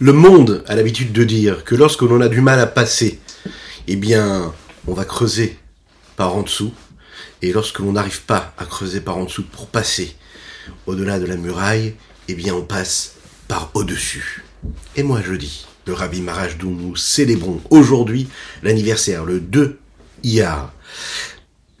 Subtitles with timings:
[0.00, 3.18] Le monde a l'habitude de dire que lorsque l'on a du mal à passer,
[3.88, 4.54] eh bien,
[4.86, 5.58] on va creuser
[6.14, 6.72] par en dessous.
[7.42, 10.14] Et lorsque l'on n'arrive pas à creuser par en dessous pour passer
[10.86, 11.94] au-delà de la muraille,
[12.28, 13.14] eh bien, on passe
[13.48, 14.44] par au-dessus.
[14.94, 18.28] Et moi, je dis, le Rabbi Maraj dont nous célébrons aujourd'hui
[18.62, 19.80] l'anniversaire, le 2
[20.22, 20.72] Iyar,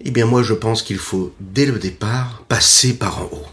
[0.04, 3.46] eh bien, moi, je pense qu'il faut, dès le départ, passer par en haut.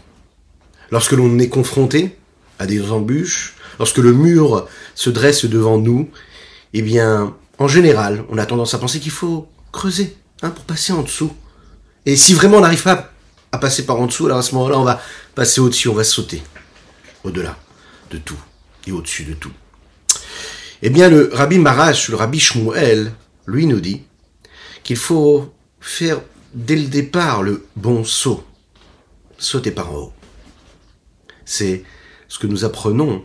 [0.90, 2.16] Lorsque l'on est confronté
[2.58, 6.10] à des embûches, lorsque le mur se dresse devant nous,
[6.72, 10.92] eh bien, en général, on a tendance à penser qu'il faut creuser hein, pour passer
[10.92, 11.32] en dessous.
[12.04, 13.12] Et si vraiment on n'arrive pas
[13.52, 15.00] à passer par en dessous, alors à ce moment-là, on va
[15.34, 16.42] passer au-dessus, on va sauter
[17.24, 17.56] au-delà
[18.10, 18.38] de tout
[18.86, 19.52] et au-dessus de tout.
[20.82, 23.12] Eh bien, le rabbi Marash, le rabbi Shmuel,
[23.46, 24.02] lui nous dit
[24.82, 26.20] qu'il faut faire
[26.54, 28.44] dès le départ le bon saut,
[29.38, 30.12] sauter par en haut.
[31.44, 31.84] C'est
[32.28, 33.24] ce que nous apprenons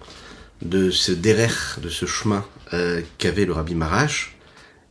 [0.62, 1.50] de ce derer,
[1.82, 4.36] de ce chemin euh, qu'avait le rabbi Marash.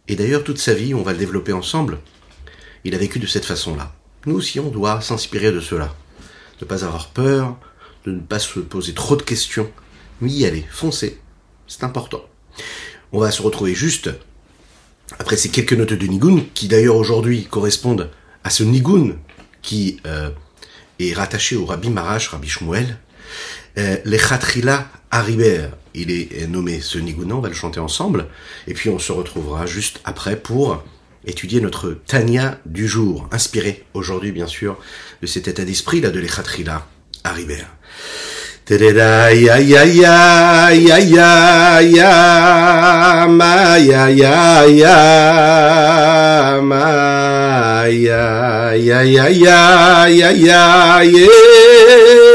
[0.09, 1.99] Et d'ailleurs, toute sa vie, on va le développer ensemble,
[2.85, 3.93] il a vécu de cette façon-là.
[4.27, 5.95] Nous aussi, on doit s'inspirer de cela.
[6.61, 7.57] Ne pas avoir peur,
[8.05, 9.71] de ne pas se poser trop de questions,
[10.21, 11.19] mais y aller, foncer.
[11.67, 12.23] C'est important.
[13.13, 14.11] On va se retrouver juste
[15.19, 18.11] après ces quelques notes de Nigun, qui d'ailleurs aujourd'hui correspondent
[18.45, 19.17] à ce Nigun
[19.63, 20.31] qui euh,
[20.99, 22.99] est rattaché au Rabbi Marash, Rabbi Shmuel,
[24.05, 25.71] les Khatrila arrivèrent.
[25.95, 28.27] Il est nommé ce Niguna, on va le chanter ensemble.
[28.67, 30.83] Et puis on se retrouvera juste après pour
[31.27, 34.79] étudier notre Tanya du jour, inspiré aujourd'hui bien sûr
[35.21, 36.87] de cet état d'esprit là de l'Echatrila
[37.25, 37.71] arrivèrent.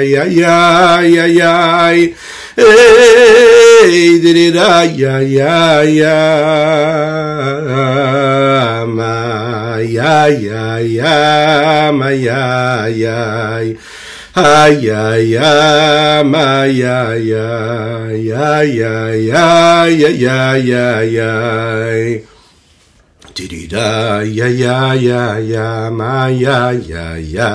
[0.00, 2.00] ay ay ay ay ay
[3.36, 6.00] ay did it ay
[23.70, 27.50] Da ya ya ya ya, ma ya ya ya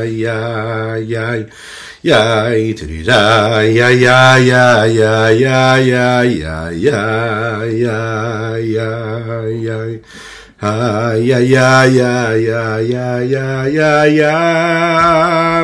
[0.00, 1.44] ya ya.
[2.02, 6.22] Ya ya Yay, da, ya, ya, ya, ya, ya, ya,
[6.70, 6.98] ya,
[7.66, 7.98] ya,
[8.58, 8.90] ya, ya,
[9.50, 9.98] ya.
[10.60, 14.34] Ah, ya, ya, ya, ya, ya, ya, ya, ya,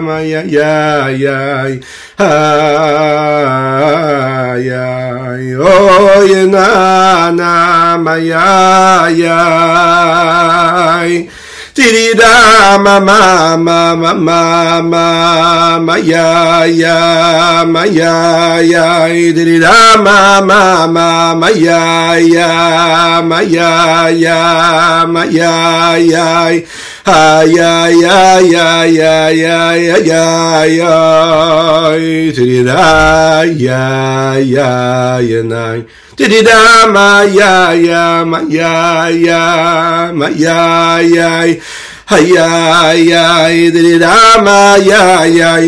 [0.02, 1.66] ma, ya, ya, ya,
[2.18, 3.34] ah,
[4.54, 4.86] ya,
[5.58, 9.38] oh, ya, na, na, ma, ya, ya,
[11.74, 19.58] Diddy da ma ma ma ma ma ma ma ya ya ma ya ya diddy
[19.58, 26.62] da ma ma ma ma ya ya ma ya ya ma ya ya
[27.04, 33.84] ay ay ay ay ay ay ay ay ay tirida ya
[34.40, 34.72] ya
[35.20, 35.84] ya nai
[36.16, 38.72] tirida ma ya ya ma ya
[39.12, 39.42] ya
[40.16, 40.60] ma ya
[41.04, 41.30] ya
[42.08, 45.60] ay ay ay tirida ma ya ya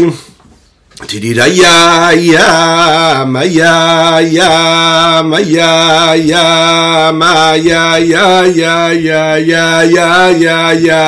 [1.04, 11.04] Tiriraya, ya, maya, ya, maya, ya, maya, ya, ya, ya, ya, ya, ya, ya.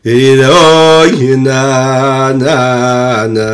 [0.00, 3.50] Tiriraya, na, na, na,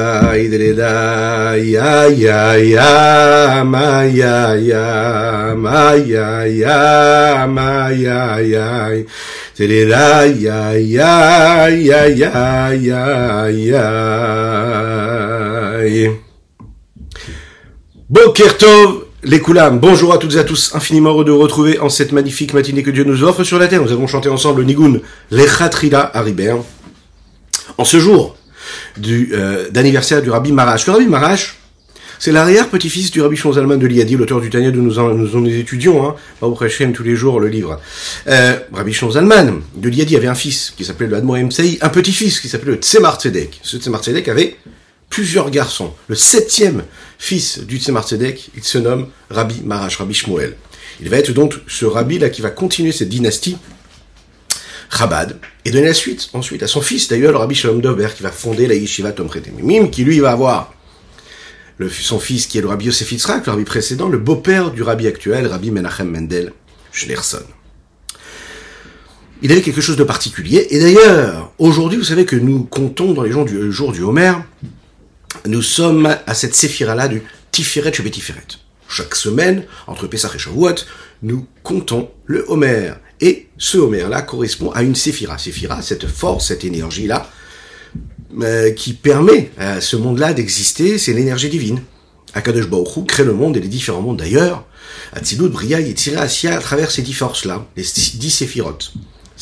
[1.59, 4.87] ya, ya, ya, maya, ya,
[5.59, 6.79] maya, ya,
[7.51, 9.03] maya, ya.
[9.59, 11.13] Tiriraya, ya,
[11.67, 13.03] ya, ya, ya,
[13.51, 14.42] ya.
[18.13, 21.79] Boker Tov les Koulam, bonjour à toutes et à tous, infiniment heureux de vous retrouver
[21.79, 23.81] en cette magnifique matinée que Dieu nous offre sur la terre.
[23.81, 25.01] Nous avons chanté ensemble le Nigun,
[25.31, 26.59] l'Echatrila à Ribert,
[27.79, 28.37] en ce jour
[28.99, 30.87] du euh, d'anniversaire du Rabbi Marash.
[30.89, 31.57] Le Rabbi Marash,
[32.19, 36.07] c'est l'arrière-petit-fils du Rabbi Shonzalman de Liadi, l'auteur du Tanya, nous en, nous en étudions,
[36.07, 36.15] hein,
[36.93, 37.81] tous les jours le livre.
[38.27, 42.41] Euh, Rabbi Shonzalman de Liadi avait un fils qui s'appelait le Admoem Sei, un petit-fils
[42.41, 43.59] qui s'appelait le Tzemar Tzedek.
[43.63, 44.59] Ce Tzemar Tzedek avait
[45.13, 45.93] plusieurs garçons.
[46.09, 46.85] Le septième
[47.19, 50.57] fils du Tzemar Tzedek, il se nomme Rabbi Marash, Rabbi Shmuel.
[51.03, 53.59] Il va être donc ce rabbi là qui va continuer cette dynastie
[54.91, 58.23] Chabad et donner la suite ensuite à son fils d'ailleurs, le Rabbi Shalom Dover, qui
[58.23, 59.29] va fonder la Yeshiva Tom
[59.63, 60.73] Mim, qui lui va avoir
[61.91, 65.07] son fils qui est le Rabbi Yosef Yitzhak, le Rabbi précédent, le beau-père du Rabbi
[65.07, 66.55] actuel, Rabbi Menachem Mendel
[66.91, 67.45] Schneerson.
[69.43, 70.69] Il avait quelque chose de particulier.
[70.71, 74.35] Et d'ailleurs, aujourd'hui, vous savez que nous comptons dans les jours du, jour du Homer,
[75.47, 78.47] nous sommes à cette séphira-là du Tiferet chez Tiferet.
[78.89, 80.75] Chaque semaine, entre Pesach et Shavuot,
[81.23, 82.93] nous comptons le Homer.
[83.21, 85.39] Et ce Homer-là correspond à une séphira.
[85.39, 87.31] Séphira, cette force, cette énergie-là,
[88.41, 91.83] euh, qui permet à ce monde-là d'exister, c'est l'énergie divine.
[92.35, 94.65] Akadosh Baruch crée le monde et les différents mondes d'ailleurs.
[95.13, 98.93] Atzilut, Bria, Yetzira, Asia, à travers ces dix forces-là, les dix séphirotes.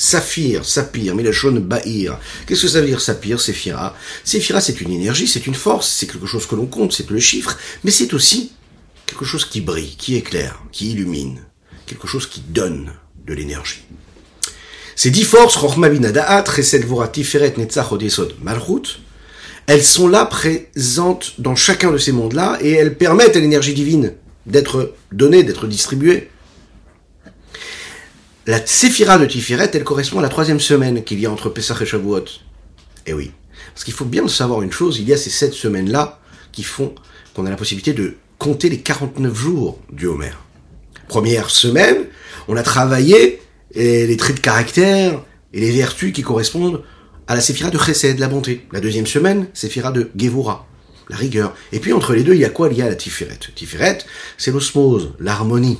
[0.01, 2.19] Saphir, Sapir, Milachon, Bahir.
[2.47, 3.95] Qu'est-ce que ça veut dire Sapir, Séphira?
[4.25, 7.21] Séphira, c'est une énergie, c'est une force, c'est quelque chose que l'on compte, c'est le
[7.21, 8.53] chiffre, mais c'est aussi
[9.05, 11.41] quelque chose qui brille, qui éclaire, qui illumine,
[11.85, 12.95] quelque chose qui donne
[13.27, 13.83] de l'énergie.
[14.97, 16.45] Ces dix forces, Rochma Binadaat,
[17.13, 19.01] Tiferet, Netzach, Odesod, Malchut,
[19.67, 24.15] elles sont là présentes dans chacun de ces mondes-là et elles permettent à l'énergie divine
[24.47, 26.31] d'être donnée, d'être distribuée.
[28.47, 31.83] La séphira de Tiferet, elle correspond à la troisième semaine qu'il y a entre Pesach
[31.83, 32.25] et Shavuot.
[33.07, 33.33] Eh oui.
[33.75, 36.19] Parce qu'il faut bien savoir une chose, il y a ces sept semaines-là
[36.51, 36.95] qui font
[37.35, 40.33] qu'on a la possibilité de compter les 49 jours du Homer.
[41.07, 42.07] Première semaine,
[42.49, 43.43] on a travaillé
[43.75, 45.23] les traits de caractère
[45.53, 46.83] et les vertus qui correspondent
[47.29, 48.67] à la séphira de Chesed, la bonté.
[48.73, 50.67] La deuxième semaine, séphira de Gevura,
[51.11, 51.55] la rigueur.
[51.73, 52.69] Et puis entre les deux, il y a quoi?
[52.73, 53.39] Il y a la Tiferet.
[53.55, 53.99] Tiferet,
[54.39, 55.79] c'est l'osmose, l'harmonie,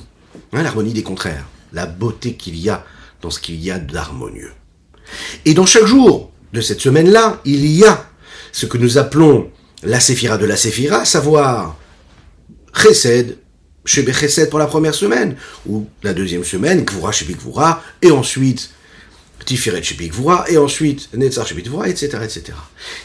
[0.53, 2.85] hein, l'harmonie des contraires la beauté qu'il y a
[3.21, 4.51] dans ce qu'il y a d'harmonieux.
[5.45, 8.09] Et dans chaque jour de cette semaine-là, il y a
[8.51, 9.49] ce que nous appelons
[9.83, 11.77] la séphira de la séphira, savoir
[12.73, 13.37] Chesed,
[13.85, 15.35] Shebe Chesed pour la première semaine,
[15.67, 18.71] ou la deuxième semaine, Gvura Shebe Gvura, et ensuite
[19.45, 22.53] Tiferet Shebe Gvura, et ensuite Netzar Shebe Gvura, etc., etc.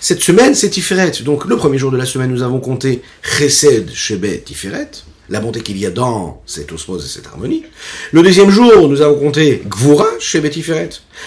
[0.00, 1.12] Cette semaine, c'est Tiferet.
[1.24, 4.90] Donc le premier jour de la semaine, nous avons compté Chesed Shebe Tiferet,
[5.28, 7.64] la bonté qu'il y a dans cette osmose et cette harmonie.
[8.12, 10.64] Le deuxième jour, nous avons compté Gvura chez Betty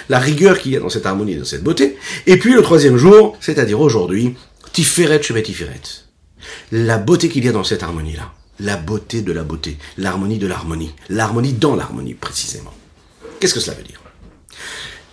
[0.10, 1.98] la rigueur qu'il y a dans cette harmonie et dans cette beauté.
[2.28, 4.36] Et puis le troisième jour, c'est-à-dire aujourd'hui,
[4.74, 5.56] Tiferet chez Betty.
[6.72, 8.32] La beauté qu'il y a dans cette harmonie-là.
[8.60, 9.78] La beauté de la beauté.
[9.98, 10.94] L'harmonie de l'harmonie.
[11.10, 12.74] L'harmonie dans l'harmonie, précisément.
[13.40, 14.02] Qu'est-ce que cela veut dire?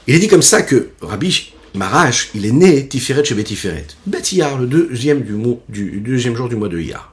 [0.07, 3.87] Il est dit comme ça que Rabbi Marash, il est né Tiferet chez Betty Ferret.
[4.07, 5.35] le deuxième, du,
[5.69, 7.13] du deuxième jour du mois de Iyar.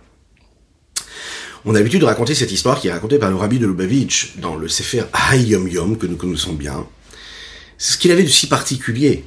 [1.65, 4.33] On a l'habitude de raconter cette histoire qui est racontée par le rabbi de Lubavitch
[4.37, 6.85] dans le Sefer Hayom Yom, que nous connaissons bien.
[7.77, 9.23] C'est ce qu'il avait de si particulier.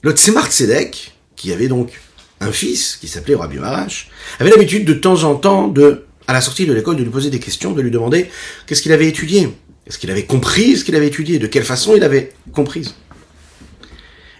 [0.00, 2.00] Le Tzemar Tzedek, qui avait donc
[2.40, 4.08] un fils, qui s'appelait Rabbi Marash,
[4.38, 7.28] avait l'habitude de temps en temps de, à la sortie de l'école, de lui poser
[7.28, 8.30] des questions, de lui demander
[8.66, 9.50] qu'est-ce qu'il avait étudié.
[9.86, 11.38] Est-ce qu'il avait compris ce qu'il avait étudié?
[11.38, 12.94] De quelle façon il avait compris?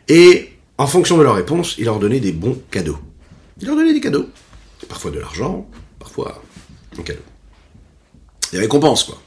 [0.09, 2.99] Et, en fonction de leur réponse, il leur donnait des bons cadeaux.
[3.61, 4.27] Il leur donnait des cadeaux.
[4.89, 5.69] Parfois de l'argent,
[5.99, 6.43] parfois
[7.03, 7.23] cadeau.
[8.53, 9.21] Des récompenses, quoi.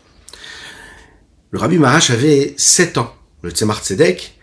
[1.51, 3.13] Le rabbi Marash avait 7 ans.
[3.41, 4.35] Le Tzemar Tzedek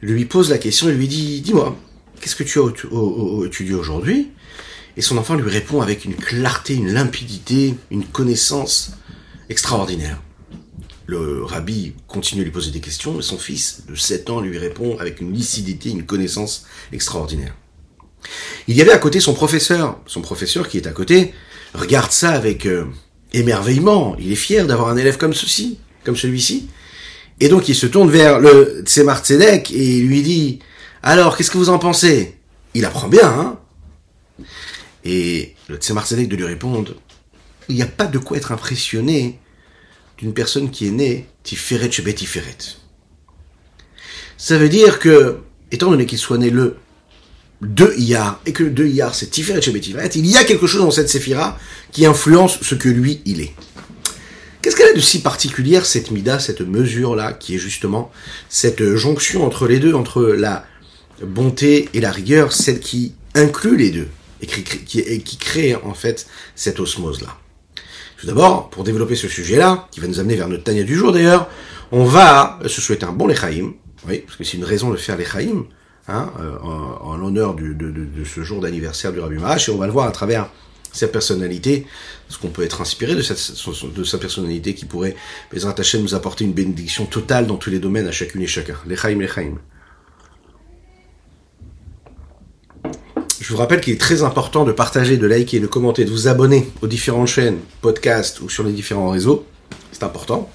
[0.00, 1.76] lui pose la question et lui dit, dis-moi,
[2.20, 4.30] qu'est-ce que tu as étudié aujourd'hui?
[4.96, 8.92] Et son enfant lui répond avec une clarté, une limpidité, une connaissance
[9.50, 10.22] extraordinaire.
[11.06, 14.58] Le rabbi continue à lui poser des questions et son fils de 7 ans lui
[14.58, 17.54] répond avec une lucidité, une connaissance extraordinaire.
[18.66, 21.32] Il y avait à côté son professeur, son professeur qui est à côté,
[21.76, 22.86] regarde ça avec euh,
[23.32, 24.16] émerveillement.
[24.18, 26.68] Il est fier d'avoir un élève comme ceci, comme celui-ci.
[27.40, 30.58] Et donc il se tourne vers le Tzemar et il lui dit
[31.02, 32.38] Alors, qu'est-ce que vous en pensez?
[32.74, 33.58] Il apprend bien, hein
[35.04, 36.94] Et le Tzemar de lui répondre
[37.68, 39.38] Il n'y a pas de quoi être impressionné
[40.18, 42.56] d'une personne qui est née Tiferet Shebet Tiferet.
[44.38, 45.40] Ça veut dire que,
[45.70, 46.76] étant donné qu'il soit né le
[47.62, 50.90] de Iyar, et que de Iyar c'est Tiferet Tiferet, il y a quelque chose dans
[50.90, 51.58] cette Séphira
[51.92, 53.54] qui influence ce que lui il est.
[54.60, 58.10] Qu'est-ce qu'elle a de si particulière cette Mida, cette mesure-là, qui est justement
[58.48, 60.66] cette jonction entre les deux, entre la
[61.22, 64.08] bonté et la rigueur, celle qui inclut les deux,
[64.42, 67.38] et qui, qui crée en fait cette osmose-là?
[68.18, 71.12] Tout d'abord, pour développer ce sujet-là, qui va nous amener vers notre Tania du jour
[71.12, 71.48] d'ailleurs,
[71.92, 73.74] on va se souhaiter un bon Lechaïm,
[74.08, 75.64] oui, parce que c'est une raison de faire Lechaïm,
[76.08, 77.74] Hein, euh, en, l'honneur de,
[78.24, 80.48] ce jour d'anniversaire du Rabbi Marash, et on va le voir à travers
[80.92, 81.84] sa personnalité,
[82.28, 85.16] ce qu'on peut être inspiré de, sa personnalité qui pourrait,
[85.52, 88.76] les rattacher nous apporter une bénédiction totale dans tous les domaines, à chacune et chacun.
[88.86, 89.58] L'echaim.
[93.40, 96.28] Je vous rappelle qu'il est très important de partager, de liker, de commenter, de vous
[96.28, 99.44] abonner aux différentes chaînes, podcasts ou sur les différents réseaux.
[99.92, 100.50] C'est important.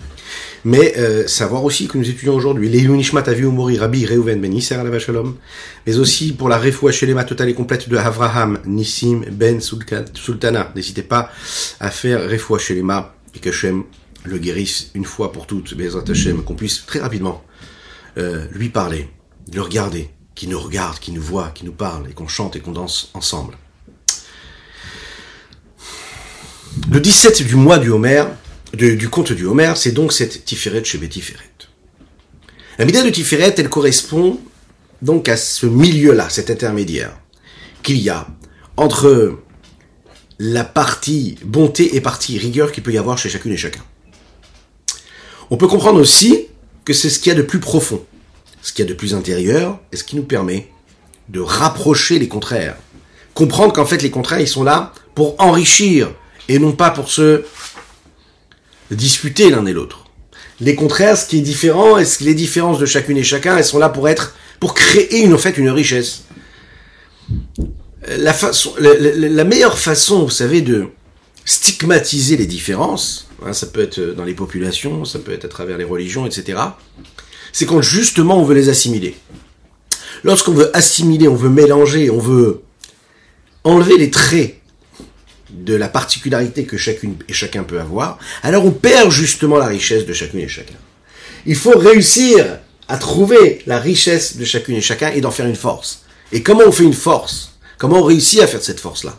[0.63, 4.75] Mais euh, savoir aussi que nous étudions aujourd'hui les Nishmat Mori Rabbi Reuven Ben Isser
[4.75, 5.36] la Shalom,
[5.88, 10.72] mais aussi pour la refoua Shelema totale et complète de Avraham Nissim Ben Sultana.
[10.75, 11.32] N'hésitez pas
[11.80, 13.84] à faire refoua Shelema et qu'Hachem
[14.24, 17.44] le guérisse une fois pour toutes, Bezrat Hashem, qu'on puisse très rapidement
[18.18, 19.10] euh, lui parler,
[19.51, 22.60] le regarder, qui nous regarde, qui nous voit, qui nous parle, et qu'on chante et
[22.60, 23.58] qu'on danse ensemble.
[26.91, 28.24] Le 17 du mois du Homer,
[28.73, 31.43] du conte du Homer, c'est donc cette Tiferet chez Tiferet.
[32.77, 34.39] La Mida de Tiferet, elle correspond
[35.01, 37.17] donc à ce milieu-là, cet intermédiaire,
[37.83, 38.27] qu'il y a
[38.77, 39.39] entre
[40.39, 43.81] la partie bonté et partie rigueur qu'il peut y avoir chez chacune et chacun.
[45.49, 46.47] On peut comprendre aussi
[46.85, 48.03] que c'est ce qu'il y a de plus profond,
[48.61, 50.69] ce qu'il y a de plus intérieur, et ce qui nous permet
[51.29, 52.77] de rapprocher les contraires.
[53.33, 56.11] Comprendre qu'en fait les contraires, ils sont là pour enrichir,
[56.47, 57.43] et non pas pour se
[58.95, 60.05] disputer l'un et l'autre.
[60.60, 63.79] Les contraires, ce qui est différent, que les différences de chacune et chacun, elles sont
[63.79, 66.24] là pour être, pour créer une, en fait, une richesse.
[68.07, 70.88] La façon, la, meilleure façon, vous savez, de
[71.45, 75.77] stigmatiser les différences, hein, ça peut être dans les populations, ça peut être à travers
[75.77, 76.60] les religions, etc.,
[77.53, 79.17] c'est quand justement on veut les assimiler.
[80.24, 82.62] Lorsqu'on veut assimiler, on veut mélanger, on veut
[83.63, 84.61] enlever les traits
[85.51, 90.05] de la particularité que chacune et chacun peut avoir, alors on perd justement la richesse
[90.05, 90.75] de chacune et chacun.
[91.46, 95.55] Il faut réussir à trouver la richesse de chacune et chacun et d'en faire une
[95.55, 96.03] force.
[96.31, 97.53] Et comment on fait une force?
[97.77, 99.17] Comment on réussit à faire cette force-là?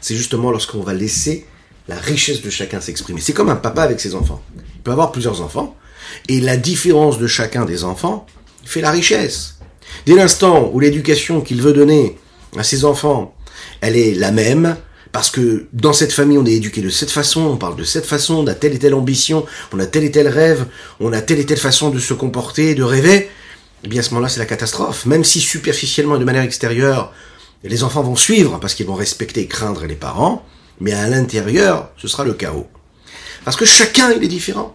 [0.00, 1.46] C'est justement lorsqu'on va laisser
[1.88, 3.20] la richesse de chacun s'exprimer.
[3.20, 4.42] C'est comme un papa avec ses enfants.
[4.56, 5.76] Il peut avoir plusieurs enfants,
[6.28, 8.26] et la différence de chacun des enfants
[8.64, 9.56] fait la richesse.
[10.06, 12.18] Dès l'instant où l'éducation qu'il veut donner
[12.56, 13.34] à ses enfants,
[13.80, 14.76] elle est la même,
[15.14, 18.04] parce que dans cette famille, on est éduqué de cette façon, on parle de cette
[18.04, 20.66] façon, on a telle et telle ambition, on a tel et tel rêve,
[20.98, 23.30] on a telle et telle façon de se comporter, de rêver,
[23.84, 25.06] eh bien à ce moment-là, c'est la catastrophe.
[25.06, 27.12] Même si superficiellement, de manière extérieure,
[27.62, 30.44] les enfants vont suivre parce qu'ils vont respecter et craindre les parents,
[30.80, 32.66] mais à l'intérieur, ce sera le chaos.
[33.44, 34.74] Parce que chacun, il est différent.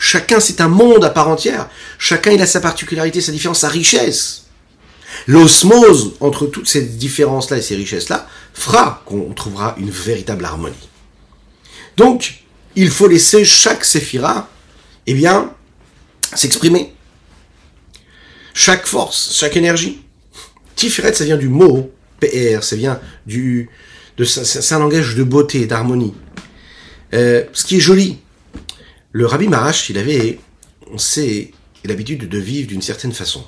[0.00, 1.68] Chacun, c'est un monde à part entière.
[2.00, 4.47] Chacun, il a sa particularité, sa différence, sa richesse.
[5.28, 10.88] L'osmose entre toutes ces différences-là et ces richesses-là fera qu'on trouvera une véritable harmonie.
[11.98, 12.44] Donc,
[12.76, 14.48] il faut laisser chaque séphira,
[15.06, 15.52] eh bien,
[16.34, 16.94] s'exprimer.
[18.54, 20.00] Chaque force, chaque énergie.
[20.76, 23.68] Tiferet, ça vient du mot PR, ça vient du,
[24.16, 26.14] de, c'est langage de beauté, d'harmonie.
[27.12, 28.16] Euh, ce qui est joli.
[29.12, 30.38] Le Rabbi Marash, il avait,
[30.90, 31.50] on sait,
[31.84, 33.44] l'habitude de vivre d'une certaine façon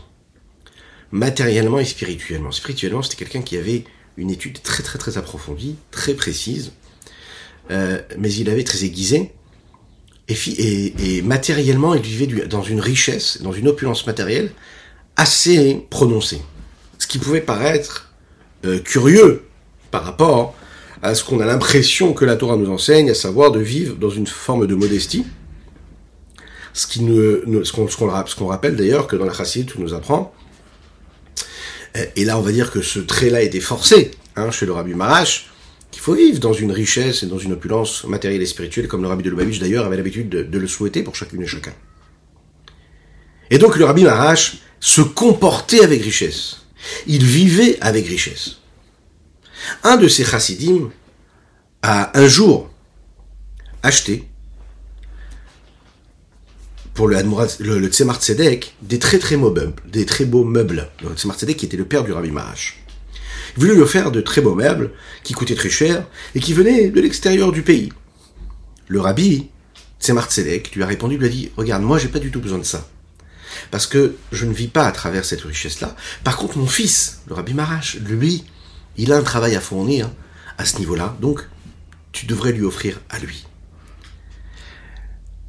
[1.13, 2.53] matériellement et spirituellement.
[2.53, 3.85] Spirituellement, c'était quelqu'un qui avait
[4.17, 6.73] une étude très très très approfondie, très précise,
[7.71, 9.33] euh, mais il avait très aiguisé.
[10.29, 14.53] Et, et, matériellement, il vivait dans une richesse, dans une opulence matérielle
[15.17, 16.41] assez prononcée.
[16.99, 18.13] Ce qui pouvait paraître
[18.65, 19.43] euh, curieux
[19.91, 20.55] par rapport
[21.03, 24.11] à ce qu'on a l'impression que la Torah nous enseigne, à savoir de vivre dans
[24.11, 25.27] une forme de modestie.
[26.75, 30.33] Ce qui nous, ce qu'on rappelle d'ailleurs que dans la Chassidut, tout nous apprend
[31.95, 35.51] et là, on va dire que ce trait-là était forcé hein, chez le Rabbi Marash,
[35.91, 39.09] qu'il faut vivre dans une richesse et dans une opulence matérielle et spirituelle, comme le
[39.09, 41.75] Rabbi de Lubavitch d'ailleurs avait l'habitude de, le souhaiter pour chacune et chacun.
[43.51, 46.59] Et donc le Rabbi Marash se comportait avec richesse.
[47.07, 48.59] Il vivait avec richesse.
[49.83, 50.91] Un de ses chassidim
[51.83, 52.71] a un jour
[53.83, 54.30] acheté
[56.95, 57.17] pour le,
[57.61, 60.89] le, le des très très beaux meubles, des très beaux meubles.
[61.03, 62.79] Le Tzemar Tzedek qui était le père du Rabbi Marash.
[63.57, 64.91] Il voulait lui offrir de très beaux meubles
[65.23, 67.93] qui coûtaient très cher et qui venaient de l'extérieur du pays.
[68.89, 69.49] Le Rabbi
[70.01, 72.59] Tzemar Tzedek lui a répondu, lui a dit, regarde, moi j'ai pas du tout besoin
[72.59, 72.89] de ça.
[73.71, 75.95] Parce que je ne vis pas à travers cette richesse-là.
[76.25, 78.45] Par contre, mon fils, le Rabbi Marash, lui,
[78.97, 80.11] il a un travail à fournir
[80.59, 81.47] à ce niveau-là, donc
[82.13, 83.47] tu devrais lui offrir à lui.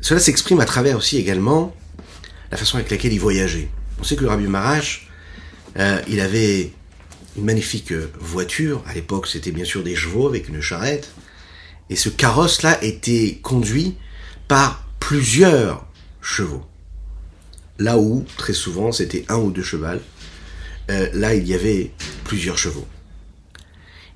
[0.02, 1.76] Cela s'exprime à travers aussi également
[2.52, 3.70] la façon avec laquelle il voyageait.
[4.00, 5.08] On sait que le Rabbi Marash,
[5.78, 6.72] euh, il avait
[7.38, 8.84] une magnifique voiture.
[8.88, 11.12] À l'époque, c'était bien sûr des chevaux avec une charrette.
[11.92, 13.96] Et ce carrosse-là était conduit
[14.48, 15.86] par plusieurs
[16.20, 16.66] chevaux.
[17.78, 19.86] Là où, très souvent, c'était un ou deux chevaux,
[20.90, 21.92] euh, là, il y avait
[22.24, 22.88] plusieurs chevaux.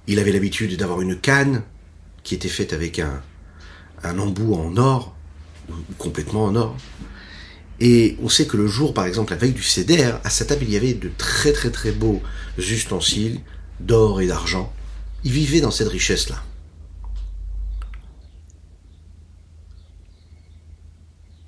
[0.08, 1.63] Il avait l'habitude d'avoir une canne
[2.24, 3.22] qui était faite avec un,
[4.04, 5.14] un embout en or
[5.98, 6.77] complètement en or.
[7.79, 10.63] Et on sait que le jour, par exemple, la veille du CDR, à sa table,
[10.63, 12.22] il y avait de très très très beaux
[12.57, 13.41] ustensiles
[13.79, 14.72] d'or et d'argent.
[15.24, 16.41] Il vivait dans cette richesse-là.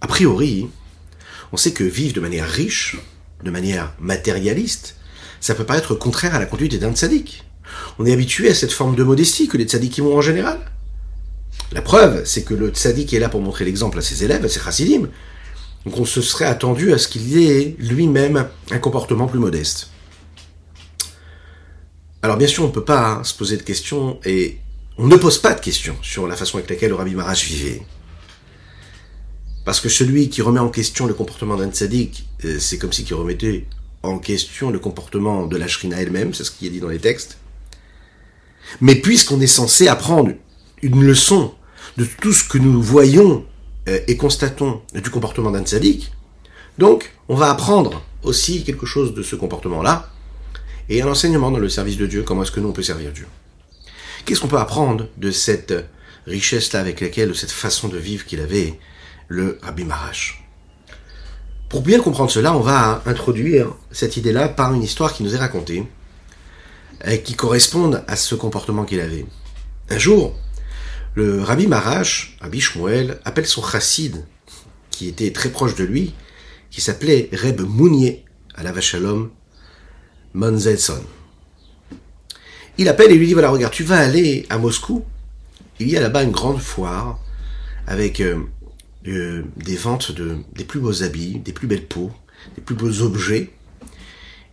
[0.02, 0.68] A priori,
[1.52, 2.98] on sait que vivre de manière riche,
[3.44, 4.96] de manière matérialiste,
[5.40, 7.44] ça peut paraître contraire à la conduite d'un tzaddik.
[8.00, 10.60] On est habitué à cette forme de modestie que les tzaddikim ont en général.
[11.72, 14.50] La preuve, c'est que le tzaddik est là pour montrer l'exemple à ses élèves, à
[14.50, 15.10] ses chassidim.
[15.86, 19.90] Donc on se serait attendu à ce qu'il ait lui-même un comportement plus modeste.
[22.22, 24.58] Alors bien sûr, on ne peut pas se poser de questions et
[24.98, 27.82] on ne pose pas de questions sur la façon avec laquelle le Rabbi Marash vivait.
[29.64, 33.04] Parce que celui qui remet en question le comportement d'un tzaddik, euh, c'est comme si
[33.04, 33.66] il remettait
[34.02, 37.00] en question le comportement de la shrina elle-même, c'est ce qui est dit dans les
[37.00, 37.38] textes.
[38.82, 40.32] Mais puisqu'on est censé apprendre
[40.82, 41.54] une leçon
[41.98, 43.46] de tout ce que nous voyons
[43.88, 46.12] euh, et constatons du comportement d'un tzaddik,
[46.78, 50.10] donc on va apprendre aussi quelque chose de ce comportement-là,
[50.90, 53.12] et un enseignement dans le service de Dieu, comment est-ce que nous on peut servir
[53.12, 53.28] Dieu.
[54.26, 55.74] Qu'est-ce qu'on peut apprendre de cette
[56.26, 58.80] richesse-là avec laquelle, de cette façon de vivre qu'il avait,
[59.28, 60.44] le Rabbi Marash?
[61.70, 65.40] Pour bien comprendre cela, on va introduire cette idée-là par une histoire qui nous est
[65.40, 65.86] racontée,
[67.06, 69.26] et qui correspond à ce comportement qu'il avait.
[69.90, 70.36] Un jour,
[71.18, 74.24] le Rabbi Marash, Rabbi Shmuel, appelle son chassid,
[74.92, 76.14] qui était très proche de lui,
[76.70, 79.32] qui s'appelait Reb Mounier, à la Vachalom,
[80.36, 81.02] Monzelson.
[82.78, 85.06] Il appelle et lui dit, voilà, regarde, tu vas aller à Moscou,
[85.80, 87.20] il y a là-bas une grande foire,
[87.88, 88.44] avec euh,
[89.08, 92.12] euh, des ventes de, des plus beaux habits, des plus belles peaux,
[92.56, 93.50] des plus beaux objets,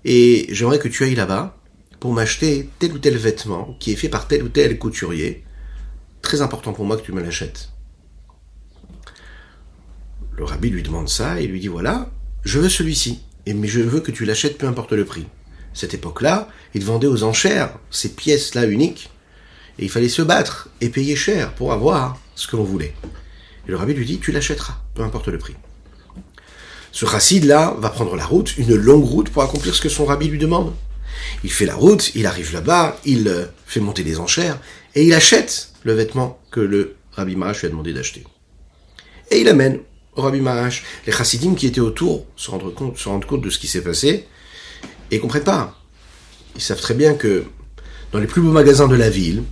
[0.06, 1.59] et j'aimerais que tu ailles là-bas
[2.00, 5.43] pour m'acheter tel ou tel vêtement qui est fait par tel ou tel couturier.
[6.25, 7.69] Très important pour moi que tu me l'achètes.
[10.37, 12.11] Le rabbi lui demande ça et lui dit voilà,
[12.45, 15.26] je veux celui-ci, mais je veux que tu l'achètes peu importe le prix
[15.75, 19.11] cette époque-là, ils vendaient aux enchères ces pièces-là uniques,
[19.78, 22.95] et il fallait se battre et payer cher pour avoir ce que l'on voulait.
[23.66, 25.57] Et le rabbi lui dit, tu l'achèteras, peu importe le prix.
[26.92, 30.29] Ce chassid-là va prendre la route, une longue route pour accomplir ce que son rabbi
[30.29, 30.72] lui demande.
[31.42, 34.61] Il fait la route, il arrive là-bas, il euh, fait monter les enchères,
[34.94, 38.25] et il achète le vêtement que le rabbi Marash lui a demandé d'acheter.
[39.31, 39.81] Et il amène
[40.16, 40.85] au rabbi Marash.
[41.07, 44.27] Les chassidim qui étaient autour se rendent compte, se compte de ce qui s'est passé,
[45.11, 45.79] et comprennent pas.
[46.57, 47.44] Ils savent très bien que
[48.12, 49.42] dans les plus beaux magasins de la ville,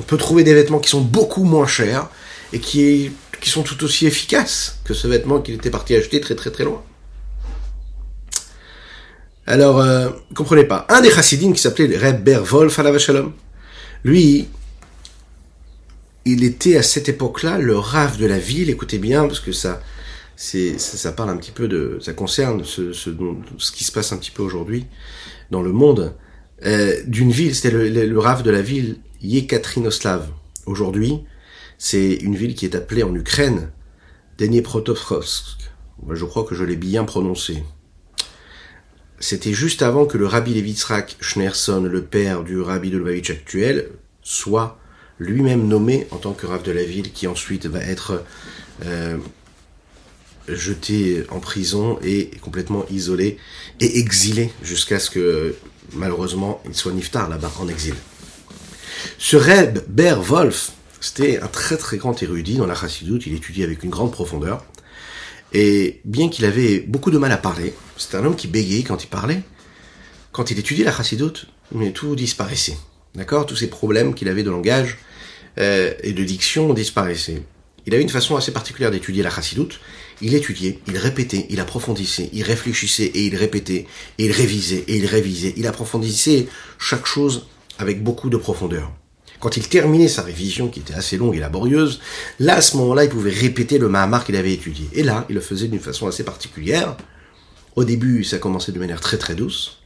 [0.00, 2.08] on peut trouver des vêtements qui sont beaucoup moins chers
[2.52, 6.34] et qui, qui sont tout aussi efficaces que ce vêtement qu'il était parti acheter très
[6.34, 6.82] très très loin.
[9.46, 10.86] Alors, euh, comprenez pas.
[10.88, 13.32] Un des chassidim qui s'appelait Reb Ber Wolf Shalom,
[14.02, 14.48] lui,
[16.24, 18.70] il était à cette époque-là le rave de la ville.
[18.70, 19.80] Écoutez bien, parce que ça,
[20.36, 23.10] c'est ça, parle un petit peu de, ça concerne ce, ce,
[23.58, 24.86] ce qui se passe un petit peu aujourd'hui
[25.50, 26.14] dans le monde
[26.64, 27.54] euh, d'une ville.
[27.54, 30.28] C'était le, le, rave de la ville Yekaterinoslav.
[30.66, 31.24] Aujourd'hui,
[31.78, 33.70] c'est une ville qui est appelée en Ukraine
[34.38, 35.58] Dnipropetrovsk.
[36.10, 37.62] Je crois que je l'ai bien prononcé.
[39.20, 43.90] C'était juste avant que le rabbi Levitzrak Schneerson, le père du rabbi de Lubavitch actuel,
[44.22, 44.78] soit
[45.18, 48.24] lui-même nommé en tant que rave de la ville, qui ensuite va être
[48.84, 49.16] euh,
[50.48, 53.38] jeté en prison et complètement isolé
[53.80, 55.54] et exilé jusqu'à ce que
[55.92, 57.94] malheureusement il soit niftar là-bas en exil.
[59.18, 63.64] Ce Reb Ber Wolf, c'était un très très grand érudit dans la chassidoute, il étudiait
[63.64, 64.64] avec une grande profondeur.
[65.52, 69.04] Et bien qu'il avait beaucoup de mal à parler, c'était un homme qui bégayait quand
[69.04, 69.42] il parlait.
[70.32, 72.76] Quand il étudiait la chassidoute, mais tout disparaissait.
[73.14, 73.46] D'accord?
[73.46, 74.98] Tous ces problèmes qu'il avait de langage
[75.58, 77.42] euh, et de diction disparaissaient.
[77.86, 79.78] Il avait une façon assez particulière d'étudier la chassidoute.
[80.22, 83.86] Il étudiait, il répétait, il approfondissait, il réfléchissait et il répétait,
[84.18, 85.54] et il révisait et il révisait.
[85.56, 86.46] Il approfondissait
[86.78, 87.46] chaque chose
[87.78, 88.90] avec beaucoup de profondeur.
[89.40, 92.00] Quand il terminait sa révision, qui était assez longue et laborieuse,
[92.38, 94.88] là, à ce moment-là, il pouvait répéter le Mahamar qu'il avait étudié.
[94.94, 96.96] Et là, il le faisait d'une façon assez particulière.
[97.76, 99.82] Au début, ça commençait de manière très très douce,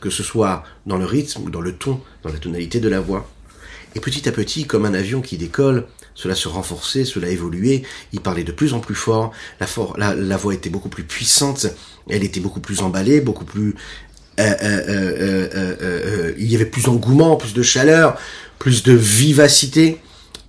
[0.00, 3.00] que ce soit dans le rythme ou dans le ton, dans la tonalité de la
[3.00, 3.28] voix.
[3.94, 7.82] Et petit à petit, comme un avion qui décolle, cela se renforçait, cela évoluait,
[8.12, 9.32] il parlait de plus en plus fort,
[9.96, 11.66] la, voix était beaucoup plus puissante,
[12.08, 13.74] elle était beaucoup plus emballée, beaucoup plus...
[14.38, 18.18] Euh, euh, euh, il y avait plus d'engouement, plus de chaleur,
[18.58, 19.98] plus de vivacité.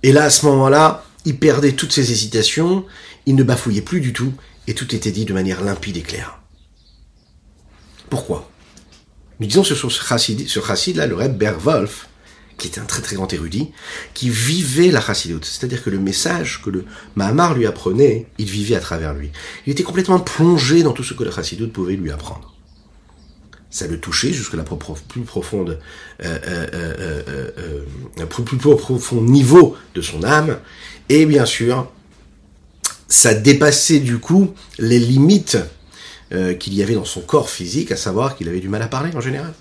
[0.02, 2.84] Et là, à ce moment-là, il perdait toutes ses hésitations,
[3.26, 4.32] il ne bafouillait plus du tout,
[4.66, 6.38] et tout était dit de manière limpide et claire.
[8.08, 8.51] Pourquoi?
[9.46, 12.08] Disons sur ce chassid, ce chassid là, le Reb Berwolf,
[12.58, 13.70] qui était un très très grand érudit,
[14.14, 15.44] qui vivait la chassidoute.
[15.44, 16.84] C'est-à-dire que le message que le
[17.16, 19.30] Mahamar lui apprenait, il vivait à travers lui.
[19.66, 22.54] Il était complètement plongé dans tout ce que la chassidoute pouvait lui apprendre.
[23.70, 25.78] ça le touchait jusqu'à la plus profonde,
[26.22, 27.22] euh, euh,
[28.18, 30.58] euh, plus, plus profond niveau de son âme,
[31.08, 31.90] et bien sûr,
[33.08, 35.58] ça dépassait du coup les limites
[36.58, 39.10] qu'il y avait dans son corps physique, à savoir qu'il avait du mal à parler
[39.14, 39.52] en général.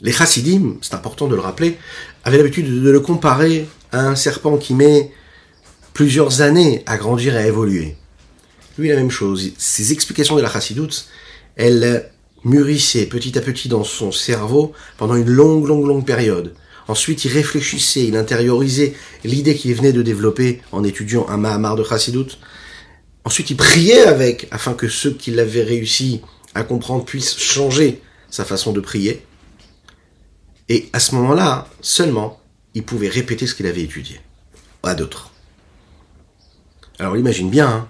[0.00, 1.76] Les chassidim, c'est important de le rappeler,
[2.22, 5.10] avaient l'habitude de le comparer à un serpent qui met
[5.92, 7.96] plusieurs années à grandir et à évoluer.
[8.78, 9.50] Lui, la même chose.
[9.58, 11.08] Ces explications de la chassidoute,
[11.56, 12.08] elles
[12.44, 16.54] mûrissaient petit à petit dans son cerveau pendant une longue, longue, longue période.
[16.86, 21.82] Ensuite, il réfléchissait, il intériorisait l'idée qu'il venait de développer en étudiant un Mahamar de
[21.82, 22.38] chassidoute.
[23.24, 26.22] Ensuite, il priait avec, afin que ceux qui l'avaient réussi
[26.54, 28.00] à comprendre puissent changer
[28.30, 29.24] sa façon de prier.
[30.68, 32.40] Et à ce moment-là, seulement,
[32.74, 34.20] il pouvait répéter ce qu'il avait étudié
[34.82, 35.30] à d'autres.
[36.98, 37.88] Alors imagine bien, hein,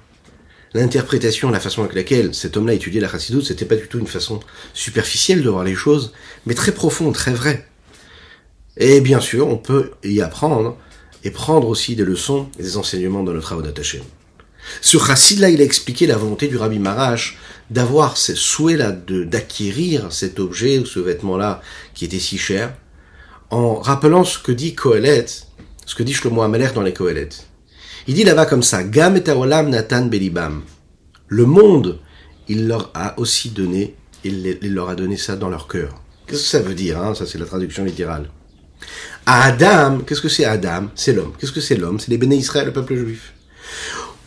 [0.74, 4.06] l'interprétation, la façon avec laquelle cet homme-là étudiait la chassidoute, c'était pas du tout une
[4.06, 4.40] façon
[4.74, 6.12] superficielle de voir les choses,
[6.46, 7.66] mais très profonde, très vraie.
[8.76, 10.76] Et bien sûr, on peut y apprendre
[11.24, 14.02] et prendre aussi des leçons et des enseignements dans notre travail d'attaché.
[14.80, 17.38] Ce chassid-là, il a expliqué la volonté du rabbi Marash
[17.70, 21.60] d'avoir ce souhait-là d'acquérir cet objet ou ce vêtement-là
[21.94, 22.74] qui était si cher,
[23.50, 25.26] en rappelant ce que dit Kohelet,
[25.84, 27.28] ce que dit Shlomo Amalek dans les Kohelet.
[28.06, 30.62] Il dit là-bas comme ça, Gam et Natan Belibam.
[31.26, 31.98] Le monde,
[32.48, 35.94] il leur a aussi donné, il, leur a donné ça dans leur cœur.
[36.26, 37.14] Qu'est-ce que ça veut dire hein?
[37.14, 38.30] Ça, c'est la traduction littérale.
[39.26, 40.88] Adam, qu'est-ce que c'est Adam?
[40.94, 41.32] C'est l'homme.
[41.38, 42.00] Qu'est-ce que c'est l'homme?
[42.00, 43.34] C'est les béné Israël, le peuple juif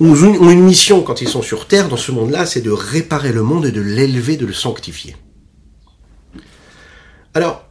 [0.10, 3.44] ont une mission quand ils sont sur Terre, dans ce monde-là, c'est de réparer le
[3.44, 5.16] monde et de l'élever, de le sanctifier.
[7.34, 7.66] Alors,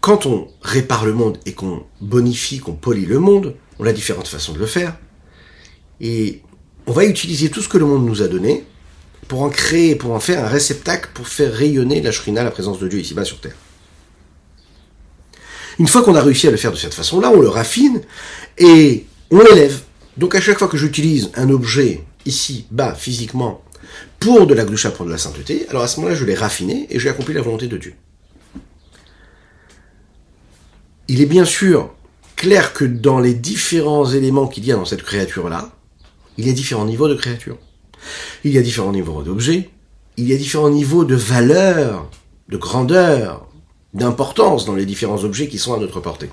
[0.00, 4.28] quand on répare le monde et qu'on bonifie, qu'on polie le monde, on a différentes
[4.28, 4.96] façons de le faire.
[6.00, 6.42] Et
[6.86, 8.64] on va utiliser tout ce que le monde nous a donné
[9.28, 12.80] pour en créer, pour en faire un réceptacle, pour faire rayonner la shrina, la présence
[12.80, 13.54] de Dieu ici-bas sur Terre.
[15.78, 18.02] Une fois qu'on a réussi à le faire de cette façon-là, on le raffine
[18.58, 19.82] et on l'élève.
[20.16, 23.62] Donc à chaque fois que j'utilise un objet ici, bas, physiquement,
[24.20, 26.86] pour de la gloucha, pour de la sainteté, alors à ce moment-là, je l'ai raffiné
[26.90, 27.94] et j'ai accompli la volonté de Dieu.
[31.08, 31.92] Il est bien sûr
[32.36, 35.70] clair que dans les différents éléments qu'il y a dans cette créature-là,
[36.38, 37.58] il y a différents niveaux de créature.
[38.44, 39.70] Il y a différents niveaux d'objets,
[40.16, 42.10] il y a différents niveaux de valeur,
[42.48, 43.46] de grandeur,
[43.94, 46.30] d'importance dans les différents objets qui sont à notre portée.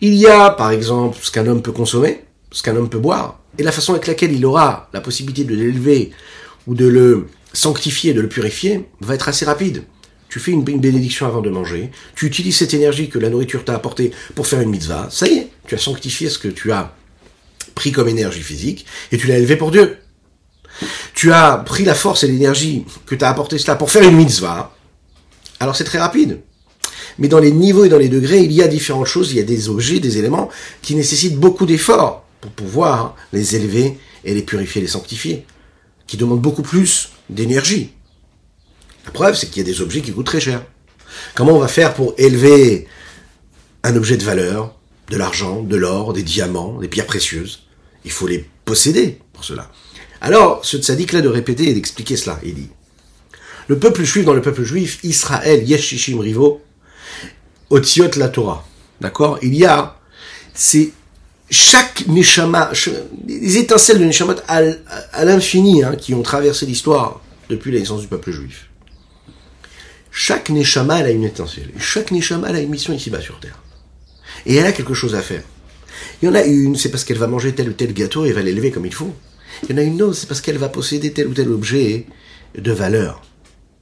[0.00, 3.40] Il y a, par exemple, ce qu'un homme peut consommer, ce qu'un homme peut boire,
[3.58, 6.10] et la façon avec laquelle il aura la possibilité de l'élever
[6.66, 9.84] ou de le sanctifier, de le purifier, va être assez rapide.
[10.28, 13.74] Tu fais une, bénédiction avant de manger, tu utilises cette énergie que la nourriture t'a
[13.74, 16.92] apportée pour faire une mitzvah, ça y est, tu as sanctifié ce que tu as
[17.76, 19.98] pris comme énergie physique, et tu l'as élevé pour Dieu.
[21.14, 24.74] Tu as pris la force et l'énergie que t'as apporté cela pour faire une mitzvah,
[25.60, 26.40] alors c'est très rapide.
[27.18, 29.40] Mais dans les niveaux et dans les degrés, il y a différentes choses, il y
[29.40, 30.48] a des objets, des éléments
[30.82, 35.46] qui nécessitent beaucoup d'efforts pour pouvoir les élever et les purifier, les sanctifier,
[36.06, 37.92] qui demandent beaucoup plus d'énergie.
[39.04, 40.64] La preuve, c'est qu'il y a des objets qui coûtent très cher.
[41.34, 42.86] Comment on va faire pour élever
[43.82, 44.74] un objet de valeur,
[45.10, 47.64] de l'argent, de l'or, des diamants, des pierres précieuses?
[48.04, 49.70] Il faut les posséder pour cela.
[50.20, 52.68] Alors, ce tzaddik-là de répéter et d'expliquer cela, il dit,
[53.68, 56.62] le peuple juif dans le peuple juif, Israël, Yeshishim Rivo,
[57.70, 58.64] Otziot la Torah.
[59.00, 59.38] D'accord?
[59.42, 59.96] Il y a,
[60.54, 60.92] c'est
[61.50, 62.72] chaque neshama,
[63.26, 68.08] les étincelles de neshama à, l'infini hein, qui ont traversé l'histoire depuis la naissance du
[68.08, 68.70] peuple juif.
[70.10, 71.70] Chaque neshama, elle a une étincelle.
[71.78, 73.60] Chaque neshama, elle a une mission ici-bas sur Terre.
[74.46, 75.42] Et elle a quelque chose à faire.
[76.22, 78.32] Il y en a une, c'est parce qu'elle va manger tel ou tel gâteau et
[78.32, 79.14] va l'élever comme il faut.
[79.64, 82.06] Il y en a une autre, c'est parce qu'elle va posséder tel ou tel objet
[82.56, 83.22] de valeur,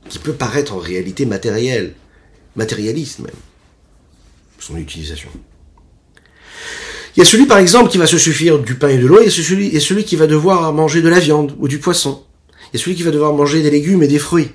[0.08, 1.94] qui peut paraître en réalité matériel,
[2.56, 3.32] matérialiste même
[4.62, 5.28] son utilisation.
[7.16, 9.20] Il y a celui, par exemple, qui va se suffire du pain et de l'eau,
[9.20, 12.22] et celui, celui qui va devoir manger de la viande ou du poisson.
[12.72, 14.50] Il y a celui qui va devoir manger des légumes et des fruits.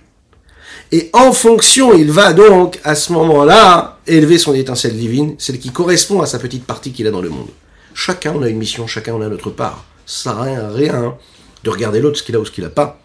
[0.92, 5.72] Et en fonction, il va donc, à ce moment-là, élever son étincelle divine, celle qui
[5.72, 7.50] correspond à sa petite partie qu'il a dans le monde.
[7.94, 9.86] Chacun, on a une mission, chacun, on a notre part.
[10.06, 11.18] Ça sert rien, rien
[11.64, 13.02] de regarder l'autre, ce qu'il a ou ce qu'il n'a pas.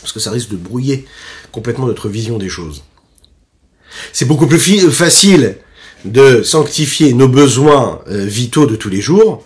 [0.00, 1.06] Parce que ça risque de brouiller
[1.52, 2.82] complètement notre vision des choses.
[4.12, 4.58] C'est beaucoup plus
[4.90, 5.58] facile
[6.04, 9.44] de sanctifier nos besoins euh, vitaux de tous les jours.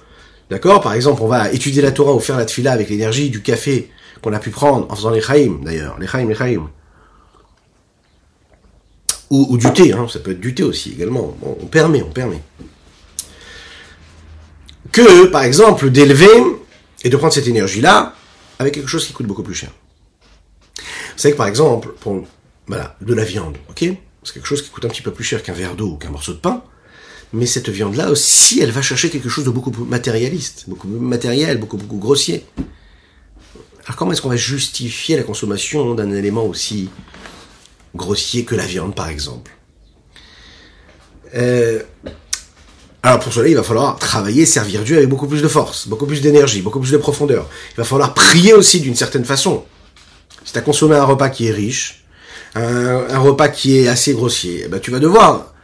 [0.51, 0.81] D'accord?
[0.81, 3.91] Par exemple, on va étudier la Torah ou faire la tfila avec l'énergie du café
[4.21, 5.97] qu'on a pu prendre en faisant les chaim, d'ailleurs.
[5.99, 6.69] Les chaim, les chaim.
[9.31, 11.37] Ou, du thé, hein, ça peut être du thé aussi également.
[11.45, 12.41] on permet, on permet.
[14.91, 16.27] Que, par exemple, d'élever
[17.05, 18.15] et de prendre cette énergie-là
[18.59, 19.71] avec quelque chose qui coûte beaucoup plus cher.
[21.17, 22.25] Savez que par exemple, pour
[22.67, 23.85] voilà, de la viande, ok?
[24.23, 26.11] C'est quelque chose qui coûte un petit peu plus cher qu'un verre d'eau ou qu'un
[26.11, 26.63] morceau de pain.
[27.33, 30.99] Mais cette viande-là aussi, elle va chercher quelque chose de beaucoup plus matérialiste, beaucoup plus
[30.99, 32.45] matériel, beaucoup, beaucoup grossier.
[33.85, 36.91] Alors comment est-ce qu'on va justifier la consommation d'un élément aussi
[37.95, 39.53] grossier que la viande, par exemple?
[41.35, 41.83] Euh,
[43.03, 46.07] alors pour cela, il va falloir travailler, servir Dieu avec beaucoup plus de force, beaucoup
[46.07, 47.49] plus d'énergie, beaucoup plus de profondeur.
[47.73, 49.65] Il va falloir prier aussi d'une certaine façon.
[50.45, 52.00] Si tu as consommé un repas qui est riche,
[52.55, 55.55] un, repas qui est assez grossier, eh ben tu vas devoir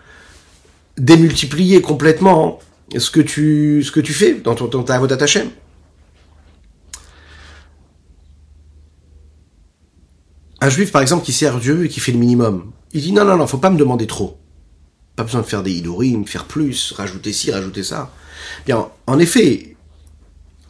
[0.98, 2.60] démultiplier complètement
[2.96, 5.00] ce que tu, fais dans, ton, ta.
[10.60, 13.24] Un juif, par exemple, qui sert Dieu et qui fait le minimum, il dit non,
[13.24, 14.38] non, non, faut pas me demander trop.
[15.16, 18.12] Pas besoin de faire des me faire plus, rajouter ci, rajouter ça.
[18.66, 19.76] Bien, en effet,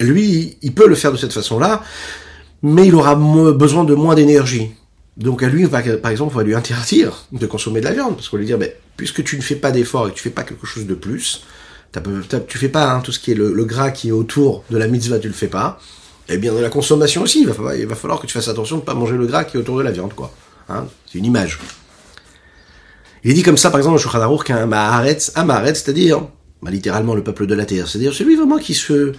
[0.00, 1.82] lui, il peut le faire de cette façon-là,
[2.62, 4.72] mais il aura besoin de moins d'énergie.
[5.16, 8.28] Donc à lui, par exemple, on va lui interdire de consommer de la viande, parce
[8.28, 10.30] qu'on va lui dire, ben, puisque tu ne fais pas d'effort et que tu fais
[10.30, 11.42] pas quelque chose de plus,
[12.48, 14.86] tu fais pas hein, tout ce qui est le, gras qui est autour de la
[14.88, 15.80] mitzvah, tu le fais pas.
[16.28, 18.80] Eh bien, dans la consommation aussi, il va, falloir, va que tu fasses attention de
[18.80, 20.32] ne pas manger le gras qui est autour de la viande, quoi.
[20.68, 21.60] Hein C'est une image.
[23.22, 26.26] Il est dit comme ça, par exemple, au Shulchan qu'un Maharetz, un Maharetz, c'est-à-dire,
[26.62, 29.12] bah, littéralement le peuple de la terre, c'est-à-dire celui vraiment qui se,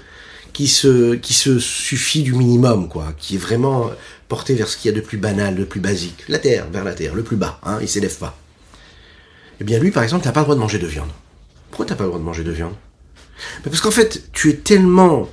[0.53, 3.89] qui se, qui se suffit du minimum, quoi, qui est vraiment
[4.27, 6.23] porté vers ce qu'il y a de plus banal, de plus basique.
[6.27, 8.37] La terre, vers la terre, le plus bas, hein, il s'élève pas.
[9.59, 11.09] Eh bien, lui, par exemple, t'as pas le droit de manger de viande.
[11.69, 12.75] Pourquoi t'as pas le droit de manger de viande?
[13.63, 15.29] Ben, Parce qu'en fait, tu es tellement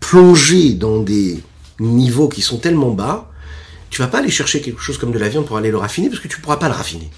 [0.00, 1.42] plongé dans des
[1.78, 3.30] niveaux qui sont tellement bas,
[3.90, 6.08] tu vas pas aller chercher quelque chose comme de la viande pour aller le raffiner,
[6.08, 7.10] parce que tu pourras pas le raffiner.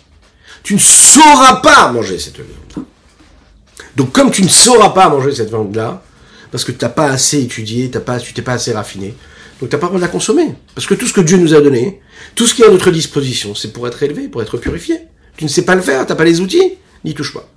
[0.62, 2.82] Tu ne sauras pas manger cette viande-là.
[3.96, 6.02] Donc, comme tu ne sauras pas manger cette viande-là,
[6.50, 9.14] parce que tu n'as pas assez étudié, t'as pas, tu t'es pas assez raffiné,
[9.60, 10.54] donc tu n'as pas le droit de la consommer.
[10.74, 12.00] Parce que tout ce que Dieu nous a donné,
[12.34, 14.98] tout ce qui est à notre disposition, c'est pour être élevé, pour être purifié.
[15.36, 17.48] Tu ne sais pas le faire, t'as pas les outils, n'y touche pas.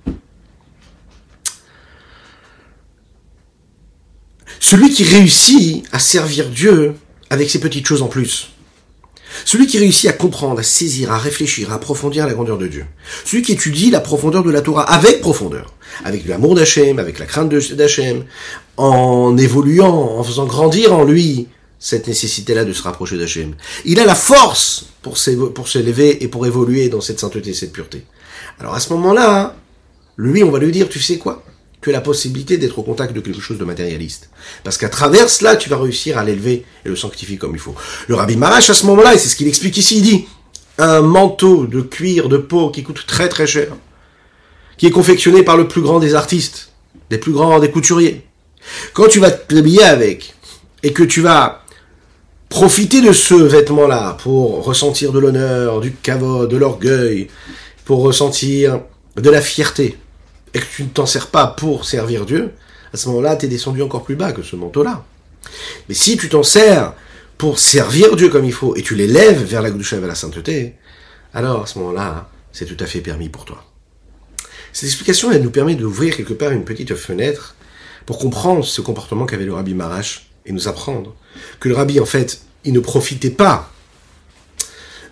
[4.60, 6.94] Celui qui réussit à servir Dieu
[7.30, 8.50] avec ces petites choses en plus,
[9.44, 12.86] celui qui réussit à comprendre, à saisir, à réfléchir, à approfondir la grandeur de Dieu.
[13.24, 17.26] Celui qui étudie la profondeur de la Torah avec profondeur, avec l'amour d'Hachem, avec la
[17.26, 18.24] crainte d'Hachem,
[18.76, 23.54] en évoluant, en faisant grandir en lui cette nécessité-là de se rapprocher d'Hachem.
[23.84, 28.04] Il a la force pour s'élever et pour évoluer dans cette sainteté, cette pureté.
[28.58, 29.56] Alors à ce moment-là,
[30.16, 31.44] lui, on va lui dire, tu sais quoi?
[31.80, 34.30] Tu as la possibilité d'être au contact de quelque chose de matérialiste.
[34.64, 37.76] Parce qu'à travers cela, tu vas réussir à l'élever et le sanctifier comme il faut.
[38.08, 40.26] Le rabbi Marash, à ce moment-là, et c'est ce qu'il explique ici, il dit,
[40.78, 43.68] un manteau de cuir, de peau qui coûte très très cher,
[44.76, 46.70] qui est confectionné par le plus grand des artistes,
[47.10, 48.26] des plus grands des couturiers.
[48.92, 50.34] Quand tu vas t'habiller avec,
[50.82, 51.64] et que tu vas
[52.48, 57.28] profiter de ce vêtement-là pour ressentir de l'honneur, du caveau, de l'orgueil,
[57.84, 58.80] pour ressentir
[59.16, 59.98] de la fierté,
[60.54, 62.52] et que tu ne t'en sers pas pour servir Dieu,
[62.92, 65.04] à ce moment-là, tu es descendu encore plus bas que ce manteau-là.
[65.88, 66.94] Mais si tu t'en sers
[67.36, 70.74] pour servir Dieu comme il faut, et tu l'élèves vers la et vers la sainteté,
[71.34, 73.64] alors à ce moment-là, c'est tout à fait permis pour toi.
[74.72, 77.56] Cette explication, elle nous permet d'ouvrir quelque part une petite fenêtre
[78.06, 81.14] pour comprendre ce comportement qu'avait le rabbi Marash et nous apprendre
[81.60, 83.70] que le rabbi, en fait, il ne profitait pas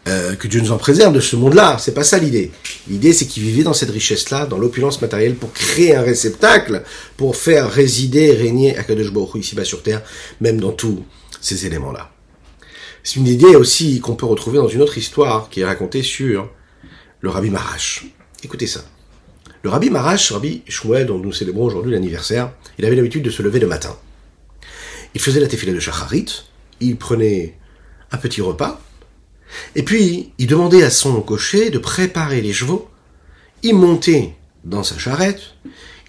[0.09, 1.79] euh, que Dieu nous en préserve de ce monde-là.
[1.79, 2.51] C'est pas ça l'idée.
[2.89, 6.83] L'idée, c'est qu'il vivait dans cette richesse-là, dans l'opulence matérielle, pour créer un réceptacle,
[7.17, 10.03] pour faire résider, régner Akadosh Baruch ici-bas sur terre,
[10.41, 11.05] même dans tous
[11.41, 12.11] ces éléments-là.
[13.03, 16.51] C'est une idée aussi qu'on peut retrouver dans une autre histoire qui est racontée sur
[17.21, 18.07] le Rabbi Marash.
[18.43, 18.85] Écoutez ça.
[19.63, 23.43] Le Rabbi Marash, Rabbi Shmuel, dont nous célébrons aujourd'hui l'anniversaire, il avait l'habitude de se
[23.43, 23.97] lever le matin.
[25.17, 26.27] Il faisait la tefila de Shacharit,
[26.79, 27.57] il prenait
[28.13, 28.83] un petit repas,
[29.75, 32.91] et puis il demandait à son cocher de préparer les chevaux,
[33.63, 35.41] il montait dans sa charrette,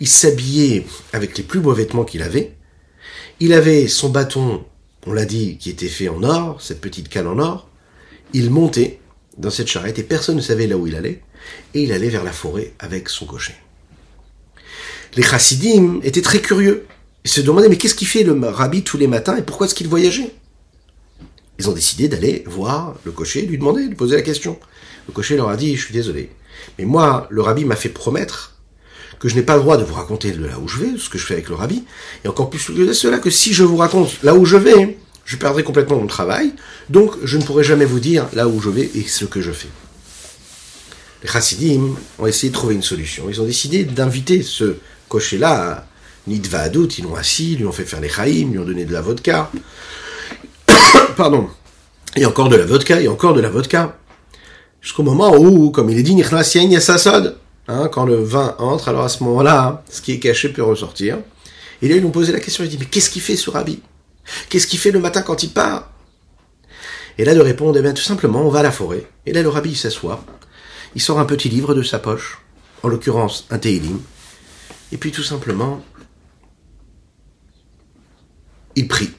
[0.02, 2.58] il s'habillait avec les plus beaux vêtements qu'il avait,
[3.40, 4.66] il avait son bâton,
[5.06, 7.70] on l'a dit, qui était fait en or, cette petite canne en or,
[8.34, 9.00] il montait
[9.38, 11.22] dans cette charrette et personne ne savait là où il allait,
[11.74, 13.56] et il allait vers la forêt avec son cocher.
[15.16, 16.86] Les chassidim étaient très curieux.
[17.28, 19.76] Ils se demandaient mais qu'est-ce qu'il fait le rabbi tous les matins et pourquoi est-ce
[19.76, 20.34] qu'il voyageait?
[21.60, 24.58] Ils ont décidé d'aller voir le cocher, lui demander, lui poser la question.
[25.10, 26.30] Le cocher leur a dit, je suis désolé,
[26.80, 28.56] mais moi, le rabbi m'a fait promettre
[29.20, 31.10] que je n'ai pas le droit de vous raconter de là où je vais, ce
[31.10, 31.84] que je fais avec le rabbi,
[32.24, 35.36] et encore plus que cela, que si je vous raconte là où je vais, je
[35.36, 36.54] perdrai complètement mon travail,
[36.90, 39.52] donc je ne pourrai jamais vous dire là où je vais et ce que je
[39.52, 39.68] fais.
[41.24, 43.26] Les chassidim ont essayé de trouver une solution.
[43.30, 44.78] Ils ont décidé d'inviter ce
[45.10, 45.86] cocher-là
[46.28, 48.94] à Nidva ils l'ont assis, lui ont fait faire les chaïm, lui ont donné de
[48.94, 49.50] la vodka,
[51.16, 51.50] Pardon.
[52.16, 53.98] Et encore de la vodka, et encore de la vodka.
[54.82, 56.44] Jusqu'au moment où, comme il est dit, Nichnas
[56.80, 57.38] Sasod,
[57.68, 61.18] hein, quand le vin entre, alors à ce moment-là, ce qui est caché peut ressortir.
[61.82, 63.82] Et là, ils nous posaient la question, ils disent, mais qu'est-ce qu'il fait ce rabbi?
[64.50, 65.92] Qu'est-ce qu'il fait le matin quand il part?
[67.18, 69.08] Et là, de répondre, eh bien, tout simplement, on va à la forêt.
[69.26, 70.24] Et là, le rabbi, il s'assoit,
[70.96, 72.40] il sort un petit livre de sa poche,
[72.84, 74.00] en l'occurrence un Teilim,
[74.92, 75.84] et puis tout simplement,
[78.78, 79.10] il prie.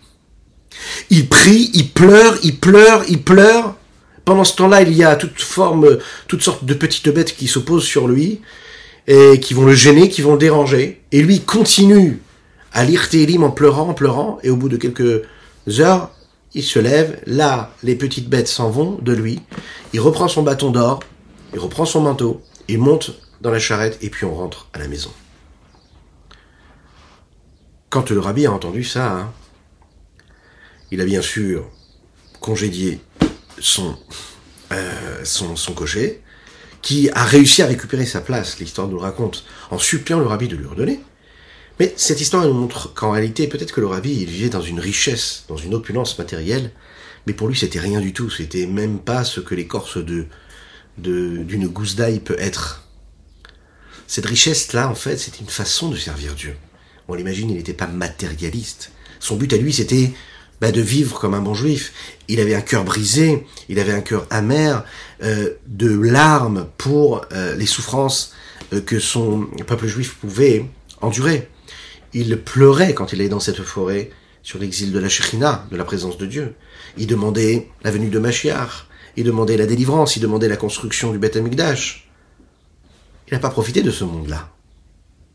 [1.10, 3.76] Il prie, il pleure, il pleure, il pleure.
[4.24, 7.84] Pendant ce temps-là, il y a toute forme, toutes sortes de petites bêtes qui s'opposent
[7.84, 8.40] sur lui,
[9.06, 11.02] et qui vont le gêner, qui vont le déranger.
[11.12, 12.22] Et lui continue
[12.72, 15.22] à lire Télim en pleurant, en pleurant, et au bout de quelques
[15.80, 16.10] heures,
[16.54, 19.40] il se lève, là, les petites bêtes s'en vont de lui,
[19.92, 21.00] il reprend son bâton d'or,
[21.52, 24.88] il reprend son manteau, il monte dans la charrette, et puis on rentre à la
[24.88, 25.10] maison.
[27.90, 29.32] Quand le rabbi a entendu ça, hein,
[30.90, 31.70] il a bien sûr
[32.40, 33.00] congédié
[33.58, 33.96] son,
[34.72, 36.22] euh, son, son cocher,
[36.82, 40.48] qui a réussi à récupérer sa place, l'histoire nous le raconte, en suppliant le rabbi
[40.48, 41.00] de lui redonner.
[41.80, 44.80] Mais cette histoire nous montre qu'en réalité, peut-être que le rabbi, il vivait dans une
[44.80, 46.72] richesse, dans une opulence matérielle,
[47.26, 48.30] mais pour lui, c'était rien du tout.
[48.30, 50.26] C'était même pas ce que l'écorce de,
[50.96, 52.84] d'une gousse d'ail peut être.
[54.06, 56.56] Cette richesse-là, en fait, c'est une façon de servir Dieu.
[57.06, 58.92] On l'imagine, il n'était pas matérialiste.
[59.20, 60.12] Son but à lui, c'était
[60.60, 61.92] bah, de vivre comme un bon juif.
[62.28, 64.84] Il avait un cœur brisé, il avait un cœur amer,
[65.22, 68.34] euh, de larmes pour euh, les souffrances
[68.72, 70.64] euh, que son peuple juif pouvait
[71.00, 71.48] endurer.
[72.12, 74.10] Il pleurait quand il allait dans cette forêt
[74.42, 76.54] sur l'exil de la Shekhinah, de la présence de Dieu.
[76.96, 81.18] Il demandait la venue de Mashiach, il demandait la délivrance, il demandait la construction du
[81.18, 82.08] Beth Amikdash.
[83.28, 84.50] Il n'a pas profité de ce monde-là.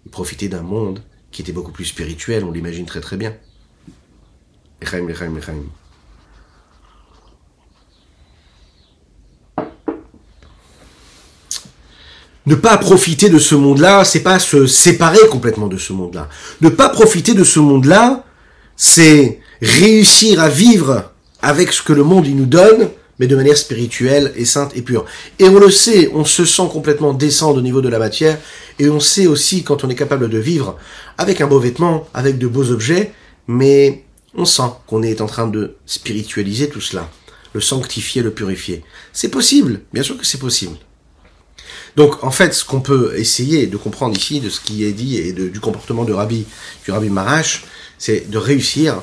[0.05, 3.35] Il profitait d'un monde qui était beaucoup plus spirituel, on l'imagine très très bien.
[12.45, 16.27] Ne pas profiter de ce monde-là, c'est pas se séparer complètement de ce monde-là.
[16.59, 18.25] Ne pas profiter de ce monde-là,
[18.75, 23.57] c'est réussir à vivre avec ce que le monde il nous donne, mais de manière
[23.57, 25.05] spirituelle et sainte et pure.
[25.39, 28.37] Et on le sait, on se sent complètement descendre au niveau de la matière,
[28.77, 30.77] et on sait aussi quand on est capable de vivre
[31.17, 33.13] avec un beau vêtement, avec de beaux objets,
[33.47, 34.03] mais
[34.35, 37.09] on sent qu'on est en train de spiritualiser tout cela,
[37.53, 38.83] le sanctifier, le purifier.
[39.11, 40.77] C'est possible, bien sûr que c'est possible.
[41.95, 45.17] Donc en fait, ce qu'on peut essayer de comprendre ici de ce qui est dit
[45.17, 46.45] et du comportement de Rabbi,
[46.85, 47.65] du Rabbi Marash,
[47.99, 49.01] c'est de réussir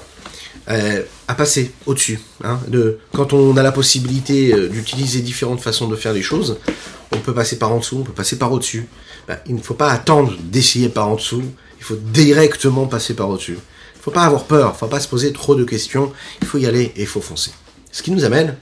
[0.69, 2.21] euh, à passer au-dessus.
[2.43, 6.59] Hein, de, quand on a la possibilité euh, d'utiliser différentes façons de faire les choses,
[7.12, 8.87] on peut passer par en dessous, on peut passer par au-dessus.
[9.29, 11.43] Ben, il ne faut pas attendre d'essayer par en dessous,
[11.79, 13.59] il faut directement passer par au-dessus.
[14.01, 16.11] Il ne faut pas avoir peur, il ne faut pas se poser trop de questions,
[16.41, 17.51] il faut y aller et il faut foncer.
[17.93, 18.57] Ce qui nous amène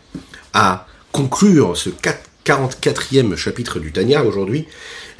[0.52, 4.66] à conclure ce 4 44e chapitre du Tanya aujourd'hui,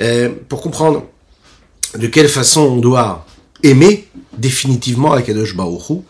[0.01, 1.05] euh, pour comprendre
[1.97, 3.27] de quelle façon on doit
[3.63, 6.03] aimer définitivement Akadosh Baruch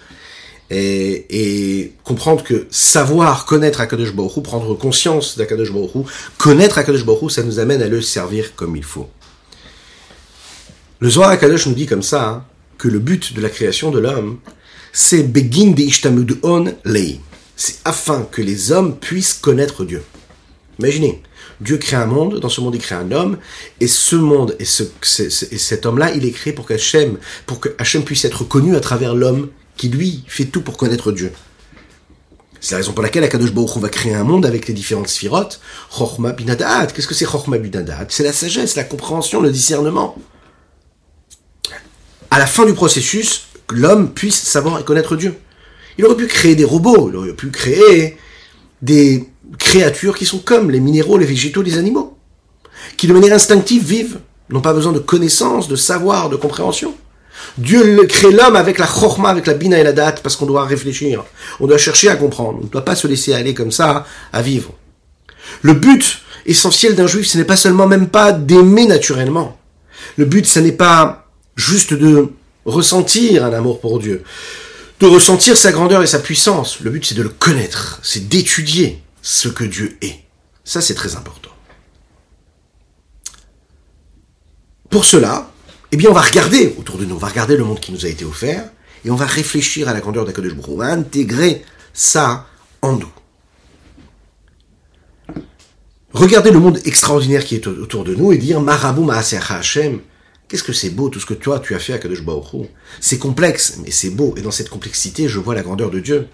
[0.70, 7.32] et, et comprendre que savoir connaître Akadosh Baruch prendre conscience d'Akadosh Baruch connaître Akadosh Baruch
[7.32, 9.08] ça nous amène à le servir comme il faut.
[11.00, 12.44] Le Zohar Akadosh nous dit comme ça hein,
[12.78, 14.38] que le but de la création de l'homme,
[14.92, 15.74] c'est Begin
[16.84, 17.20] Lei.
[17.56, 20.02] C'est afin que les hommes puissent connaître Dieu.
[20.78, 21.22] Imaginez,
[21.60, 23.38] Dieu crée un monde, dans ce monde il crée un homme,
[23.80, 28.04] et ce monde et, ce, cet homme-là, il est créé pour qu'Hachem, pour que Hachem
[28.04, 31.32] puisse être connu à travers l'homme qui lui fait tout pour connaître Dieu.
[32.60, 35.60] C'est la raison pour laquelle Akadosh Baruch va créer un monde avec les différentes sphirotes.
[35.96, 36.86] Chochma binadat.
[36.86, 40.16] Qu'est-ce que c'est Chochma binadat C'est la sagesse, la compréhension, le discernement.
[42.30, 45.34] À la fin du processus, l'homme puisse savoir et connaître Dieu.
[45.96, 48.16] Il aurait pu créer des robots, il aurait pu créer
[48.82, 52.16] des créatures qui sont comme les minéraux, les végétaux, les animaux,
[52.96, 56.94] qui de manière instinctive vivent, n'ont pas besoin de connaissances, de savoir, de compréhension.
[57.56, 60.64] Dieu crée l'homme avec la chorma, avec la bina et la date, parce qu'on doit
[60.64, 61.24] réfléchir,
[61.60, 64.42] on doit chercher à comprendre, on ne doit pas se laisser aller comme ça à
[64.42, 64.72] vivre.
[65.62, 69.58] Le but essentiel d'un juif, ce n'est pas seulement même pas d'aimer naturellement.
[70.16, 71.27] Le but, ce n'est pas
[71.58, 72.28] juste de
[72.64, 74.22] ressentir un amour pour Dieu,
[75.00, 76.80] de ressentir sa grandeur et sa puissance.
[76.80, 80.20] Le but, c'est de le connaître, c'est d'étudier, ce que Dieu est.
[80.64, 81.50] Ça, c'est très important.
[84.88, 85.50] Pour cela,
[85.92, 88.06] eh bien, on va regarder autour de nous, on va regarder le monde qui nous
[88.06, 88.70] a été offert,
[89.04, 92.46] et on va réfléchir à la grandeur d'Akadosh Baruch on va intégrer ça
[92.82, 93.12] en nous.
[96.12, 100.00] Regardez le monde extraordinaire qui est autour de nous et dire Marabou Maaser Hashem,
[100.48, 102.22] qu'est-ce que c'est beau tout ce que toi tu as fait à Kadosh
[103.00, 106.26] C'est complexe, mais c'est beau, et dans cette complexité, je vois la grandeur de Dieu.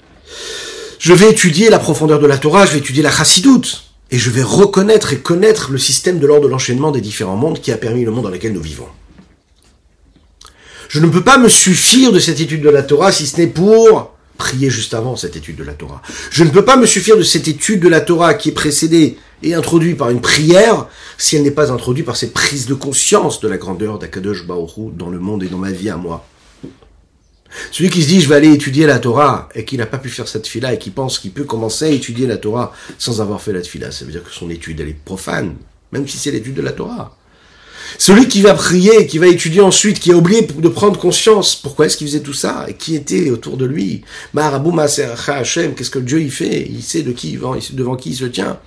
[0.98, 4.30] Je vais étudier la profondeur de la Torah, je vais étudier la chassidoute, et je
[4.30, 7.76] vais reconnaître et connaître le système de l'ordre de l'enchaînement des différents mondes qui a
[7.76, 8.88] permis le monde dans lequel nous vivons.
[10.88, 13.48] Je ne peux pas me suffire de cette étude de la Torah si ce n'est
[13.48, 16.02] pour prier juste avant cette étude de la Torah.
[16.30, 19.16] Je ne peux pas me suffire de cette étude de la Torah qui est précédée
[19.42, 20.86] et introduite par une prière
[21.18, 24.90] si elle n'est pas introduite par cette prise de conscience de la grandeur d'Akadosh Baoru
[24.92, 26.26] dans le monde et dans ma vie à moi.
[27.70, 30.08] Celui qui se dit je vais aller étudier la Torah et qui n'a pas pu
[30.08, 33.40] faire cette fila et qui pense qu'il peut commencer à étudier la Torah sans avoir
[33.40, 35.54] fait la fila, ça veut dire que son étude elle est profane,
[35.92, 37.16] même si c'est l'étude de la Torah.
[37.98, 41.86] Celui qui va prier, qui va étudier ensuite, qui a oublié de prendre conscience, pourquoi
[41.86, 44.02] est-ce qu'il faisait tout ça et qui était autour de lui?
[44.32, 46.66] Maharabou Hashem, qu'est-ce que Dieu il fait?
[46.68, 47.38] Il sait de qui
[47.72, 48.58] devant qui il se tient.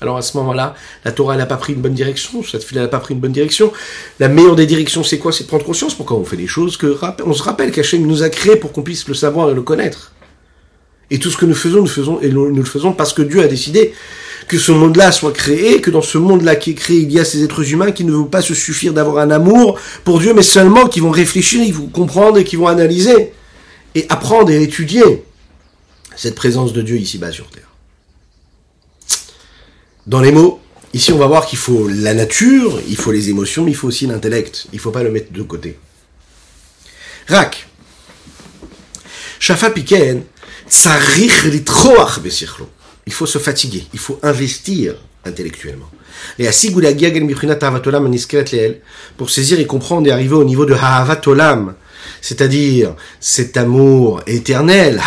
[0.00, 2.88] Alors à ce moment-là, la Torah n'a pas pris une bonne direction, cette fille n'a
[2.88, 3.72] pas pris une bonne direction.
[4.18, 5.30] La meilleure des directions, c'est quoi?
[5.32, 5.94] C'est prendre conscience.
[5.94, 8.82] Pourquoi on fait des choses que on se rappelle qu'Hachem nous a créés pour qu'on
[8.82, 10.12] puisse le savoir et le connaître.
[11.12, 13.42] Et tout ce que nous faisons, nous faisons et nous le faisons parce que Dieu
[13.42, 13.94] a décidé
[14.52, 17.24] que ce monde-là soit créé, que dans ce monde-là qui est créé, il y a
[17.24, 20.42] ces êtres humains qui ne vont pas se suffire d'avoir un amour pour Dieu, mais
[20.42, 23.32] seulement qui vont réfléchir, ils vont comprendre et qui vont analyser
[23.94, 25.24] et apprendre et étudier
[26.16, 27.70] cette présence de Dieu ici-bas sur Terre.
[30.06, 30.60] Dans les mots,
[30.92, 33.88] ici on va voir qu'il faut la nature, il faut les émotions, mais il faut
[33.88, 34.66] aussi l'intellect.
[34.74, 35.78] Il ne faut pas le mettre de côté.
[37.26, 37.66] Rak.
[39.40, 40.24] Shafa piken,
[40.68, 42.68] tsarich litroach besichlo.
[43.06, 44.94] Il faut se fatiguer, il faut investir
[45.24, 45.88] intellectuellement.
[46.38, 46.48] Et
[49.16, 51.74] pour saisir et comprendre et arriver au niveau de Ha'avatolam,
[52.20, 55.00] c'est-à-dire cet amour éternel,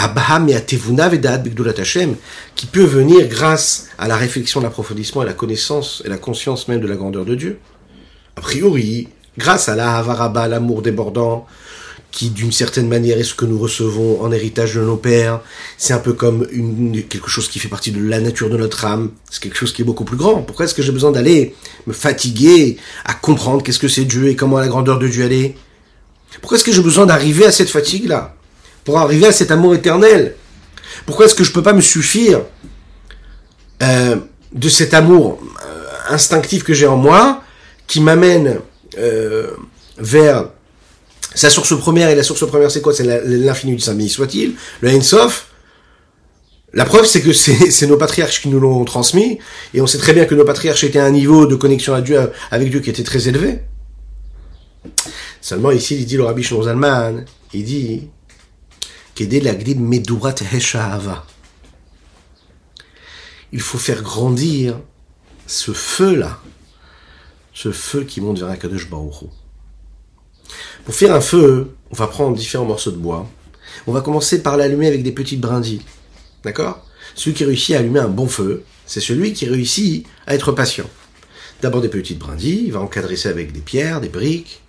[2.56, 6.82] qui peut venir grâce à la réflexion, l'approfondissement et la connaissance et la conscience même
[6.82, 7.60] de la grandeur de Dieu.
[8.36, 11.46] A priori, grâce à la Havaraba, l'amour débordant,
[12.16, 15.42] qui d'une certaine manière est ce que nous recevons en héritage de nos pères.
[15.78, 16.48] C'est un peu comme
[17.10, 19.12] quelque chose qui fait partie de la nature de notre âme.
[19.30, 20.42] C'est quelque chose qui est beaucoup plus grand.
[20.42, 21.54] Pourquoi est-ce que j'ai besoin d'aller
[21.88, 25.34] me fatiguer à comprendre qu'est-ce que c'est Dieu et comment la grandeur de Dieu elle
[25.34, 25.56] est?
[26.40, 28.34] Pourquoi est-ce que j'ai besoin d'arriver à cette fatigue-là?
[28.86, 30.38] Pour arriver à cet amour éternel?
[31.06, 32.44] Pourquoi est-ce que je peux pas me suffire
[33.84, 34.16] euh,
[34.54, 37.44] de cet amour euh, instinctif que j'ai en moi
[37.88, 38.62] qui m'amène
[38.98, 39.52] euh,
[39.98, 40.46] vers
[41.36, 42.94] sa source première, et la source première, c'est quoi?
[42.94, 45.52] C'est l'infini du Saint soit-il, le Ein-Sof.
[46.74, 49.40] La preuve, c'est que c'est nos patriarches qui nous l'ont transmis,
[49.74, 52.70] et on sait très bien que nos patriarches étaient à un niveau de connexion avec
[52.70, 53.60] Dieu qui était très élevé.
[55.42, 58.08] Seulement ici, il dit le Rabbi Zalman, il dit
[63.52, 64.80] il faut faire grandir
[65.48, 66.40] ce feu-là,
[67.54, 69.30] ce feu qui monte vers Akadosh Baruch
[70.86, 73.28] pour faire un feu, on va prendre différents morceaux de bois.
[73.88, 75.82] On va commencer par l'allumer avec des petites brindilles.
[76.44, 76.86] D'accord?
[77.16, 80.88] Celui qui réussit à allumer un bon feu, c'est celui qui réussit à être patient.
[81.64, 84.62] D'abord des petites brindilles, il va encadrer ça avec des pierres, des briques.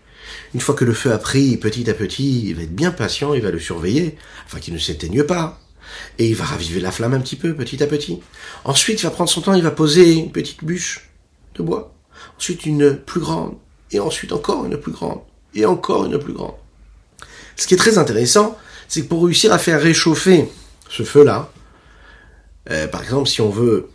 [0.55, 3.35] Une fois que le feu a pris, petit à petit, il va être bien patient,
[3.35, 5.61] il va le surveiller, afin qu'il ne s'éteigne pas.
[6.19, 8.21] Et il va raviver la flamme un petit peu, petit à petit.
[8.65, 11.11] Ensuite, il va prendre son temps, il va poser une petite bûche
[11.57, 11.95] de bois.
[12.39, 13.57] Ensuite, une plus grande.
[13.93, 15.21] Et ensuite encore une plus grande
[15.57, 16.55] et encore une plus grande.
[17.57, 18.57] Ce qui est très intéressant,
[18.89, 20.49] c'est que pour réussir à faire réchauffer
[20.89, 21.51] ce feu-là,
[22.71, 23.89] euh, par exemple, si on veut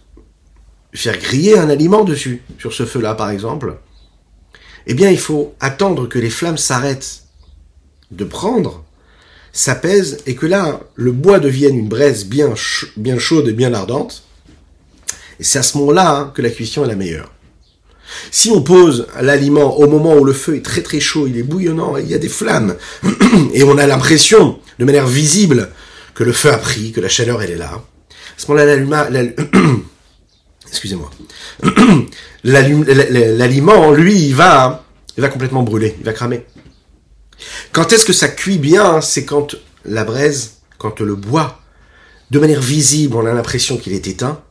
[0.93, 3.77] faire griller un aliment dessus, sur ce feu-là par exemple,
[4.87, 7.23] eh bien il faut attendre que les flammes s'arrêtent
[8.09, 8.83] de prendre,
[9.53, 14.23] s'apaisent, et que là, le bois devienne une braise bien, chaude et bien ardente,
[15.39, 17.31] et c'est à ce moment-là hein, que la cuisson est la meilleure.
[18.31, 21.43] Si on pose l'aliment au moment où le feu est très très chaud, il est
[21.43, 22.75] bouillonnant, il y a des flammes,
[23.53, 25.69] et on a l'impression, de manière visible,
[26.13, 27.83] que le feu a pris, que la chaleur elle est là, à
[28.37, 29.21] ce moment-là,
[30.67, 31.09] excusez-moi,
[32.43, 34.85] l'aliment, lui, il va,
[35.17, 36.45] il va complètement brûler, il va cramer.
[37.71, 39.55] Quand est-ce que ça cuit bien C'est quand
[39.85, 41.59] la braise, quand le bois,
[42.29, 44.41] de manière visible, on a l'impression qu'il est éteint,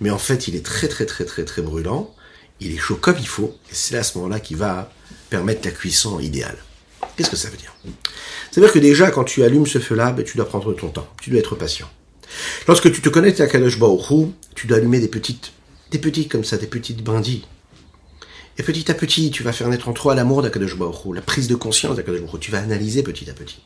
[0.00, 2.14] mais en fait, il est très très très très très brûlant
[2.60, 4.90] il est chaud comme il faut, et c'est à ce moment-là qu'il va
[5.30, 6.58] permettre la cuisson idéale.
[7.16, 7.74] Qu'est-ce que ça veut dire?
[8.50, 10.88] Ça veut dire que déjà, quand tu allumes ce feu-là, ben, tu dois prendre ton
[10.88, 11.88] temps, tu dois être patient.
[12.66, 13.78] Lorsque tu te connectes à Kadosh
[14.54, 15.52] tu dois allumer des petites,
[15.90, 17.44] des petites comme ça, des petites brindilles.
[18.58, 21.46] Et petit à petit, tu vas faire naître en toi l'amour d'Akadosh Baruch la prise
[21.46, 23.62] de conscience d'Akadosh Baruch Tu vas analyser petit à petit.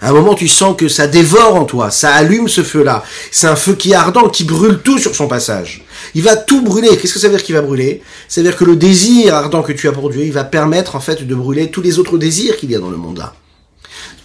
[0.00, 3.04] À un moment, tu sens que ça dévore en toi, ça allume ce feu-là.
[3.30, 5.84] C'est un feu qui est ardent, qui brûle tout sur son passage.
[6.14, 6.96] Il va tout brûler.
[6.96, 8.02] Qu'est-ce que ça veut dire qu'il va brûler?
[8.28, 10.94] Ça veut dire que le désir ardent que tu as pour Dieu, il va permettre
[10.96, 13.34] en fait de brûler tous les autres désirs qu'il y a dans le monde là.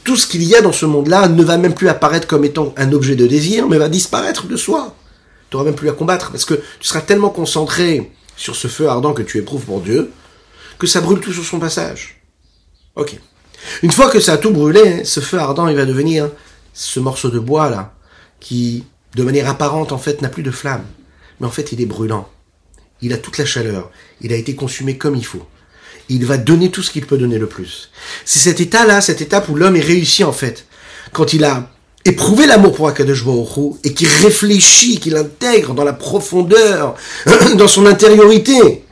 [0.03, 2.73] tout ce qu'il y a dans ce monde-là ne va même plus apparaître comme étant
[2.77, 4.95] un objet de désir, mais va disparaître de soi.
[5.49, 8.87] Tu n'auras même plus à combattre parce que tu seras tellement concentré sur ce feu
[8.87, 10.11] ardent que tu éprouves pour Dieu
[10.79, 12.21] que ça brûle tout sur son passage.
[12.95, 13.19] Ok.
[13.81, 16.29] Une fois que ça a tout brûlé, ce feu ardent, il va devenir
[16.73, 17.93] ce morceau de bois là,
[18.39, 18.83] qui,
[19.15, 20.85] de manière apparente, en fait, n'a plus de flamme.
[21.39, 22.29] Mais en fait, il est brûlant.
[23.01, 23.91] Il a toute la chaleur.
[24.21, 25.45] Il a été consumé comme il faut.
[26.09, 27.89] Il va donner tout ce qu'il peut donner le plus.
[28.25, 30.65] C'est cet état-là, cette étape où l'homme est réussi, en fait.
[31.11, 31.69] Quand il a
[32.05, 36.95] éprouvé l'amour pour Akadosh Baruch et qu'il réfléchit, qu'il intègre dans la profondeur,
[37.55, 38.83] dans son intériorité.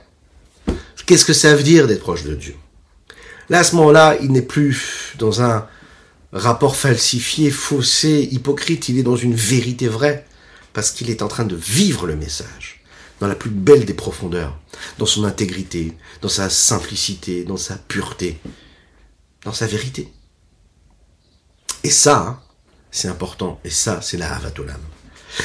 [1.05, 2.55] Qu'est-ce que ça veut dire d'être proche de Dieu?
[3.51, 5.67] Là, à ce moment-là, il n'est plus dans un
[6.31, 10.25] rapport falsifié, faussé, hypocrite, il est dans une vérité vraie,
[10.71, 12.81] parce qu'il est en train de vivre le message,
[13.19, 14.57] dans la plus belle des profondeurs,
[14.99, 18.39] dans son intégrité, dans sa simplicité, dans sa pureté,
[19.43, 20.07] dans sa vérité.
[21.83, 22.39] Et ça, hein,
[22.89, 24.79] c'est important, et ça, c'est la Havatolam.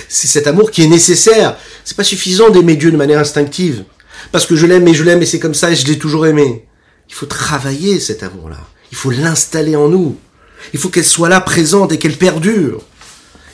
[0.08, 1.56] C'est cet amour qui est nécessaire.
[1.84, 3.84] C'est pas suffisant d'aimer Dieu de manière instinctive.
[4.30, 6.26] Parce que je l'aime et je l'aime et c'est comme ça et je l'ai toujours
[6.28, 6.68] aimé.
[7.08, 8.60] Il faut travailler cet amour-là.
[8.92, 10.18] Il faut l'installer en nous.
[10.72, 12.82] Il faut qu'elle soit là, présente et qu'elle perdure.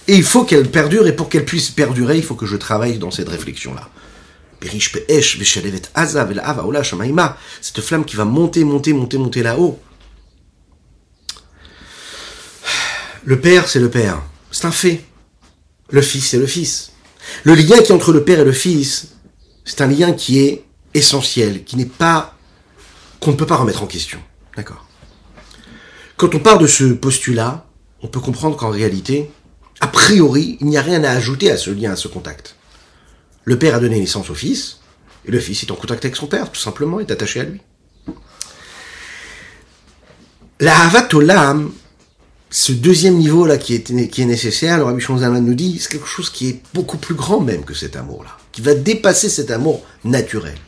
[0.08, 2.98] Et il faut qu'elle perdure, et pour qu'elle puisse perdurer, il faut que je travaille
[2.98, 3.88] dans cette réflexion-là.
[7.60, 9.80] Cette flamme qui va monter, monter, monter, monter là-haut.
[13.24, 14.22] Le Père, c'est le Père.
[14.50, 15.04] C'est un fait.
[15.90, 16.92] Le Fils, c'est le Fils.
[17.44, 19.14] Le lien qui est entre le Père et le Fils,
[19.64, 22.31] c'est un lien qui est essentiel, qui n'est pas
[23.22, 24.18] qu'on ne peut pas remettre en question.
[24.56, 24.84] D'accord
[26.16, 27.64] Quand on part de ce postulat,
[28.02, 29.30] on peut comprendre qu'en réalité,
[29.80, 32.56] a priori, il n'y a rien à ajouter à ce lien, à ce contact.
[33.44, 34.80] Le père a donné naissance au fils,
[35.24, 37.60] et le fils est en contact avec son père, tout simplement, est attaché à lui.
[40.58, 41.72] La Havatolam,
[42.50, 43.90] ce deuxième niveau-là qui est,
[44.24, 47.64] nécessaire, le Rabbi Shonzaman nous dit, c'est quelque chose qui est beaucoup plus grand même
[47.64, 50.58] que cet amour-là, qui va dépasser cet amour naturel.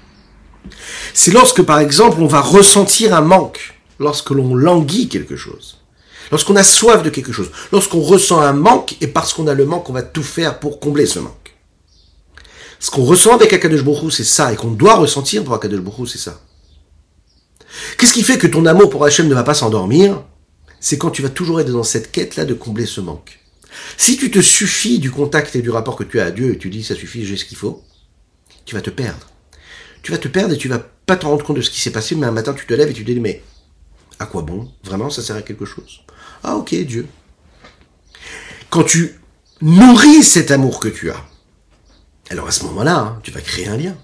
[1.12, 5.78] C'est lorsque, par exemple, on va ressentir un manque, lorsque l'on languit quelque chose,
[6.30, 9.66] lorsqu'on a soif de quelque chose, lorsqu'on ressent un manque, et parce qu'on a le
[9.66, 11.56] manque, on va tout faire pour combler ce manque.
[12.80, 16.08] Ce qu'on ressent avec Akadosh Baruch c'est ça, et qu'on doit ressentir pour Akadosh Baruch
[16.08, 16.40] c'est ça.
[17.98, 20.22] Qu'est-ce qui fait que ton amour pour Hachem ne va pas s'endormir?
[20.80, 23.40] C'est quand tu vas toujours être dans cette quête-là de combler ce manque.
[23.96, 26.58] Si tu te suffis du contact et du rapport que tu as à Dieu, et
[26.58, 27.82] tu dis ça suffit, j'ai ce qu'il faut,
[28.64, 29.26] tu vas te perdre
[30.04, 31.90] tu vas te perdre et tu vas pas te rendre compte de ce qui s'est
[31.90, 33.42] passé, mais un matin tu te lèves et tu te dis, mais
[34.18, 34.70] à quoi bon?
[34.84, 36.02] Vraiment, ça sert à quelque chose?
[36.44, 37.06] Ah ok, Dieu.
[38.68, 39.18] Quand tu
[39.62, 41.24] nourris cet amour que tu as,
[42.28, 43.96] alors à ce moment-là, hein, tu vas créer un lien.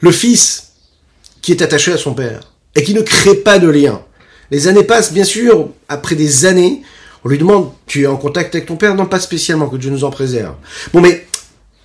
[0.00, 0.72] Le fils
[1.42, 4.02] qui est attaché à son père et qui ne crée pas de lien.
[4.50, 6.82] Les années passent, bien sûr, après des années,
[7.24, 8.94] on lui demande, tu es en contact avec ton père?
[8.94, 10.54] Non, pas spécialement, que Dieu nous en préserve.
[10.94, 11.26] Bon, mais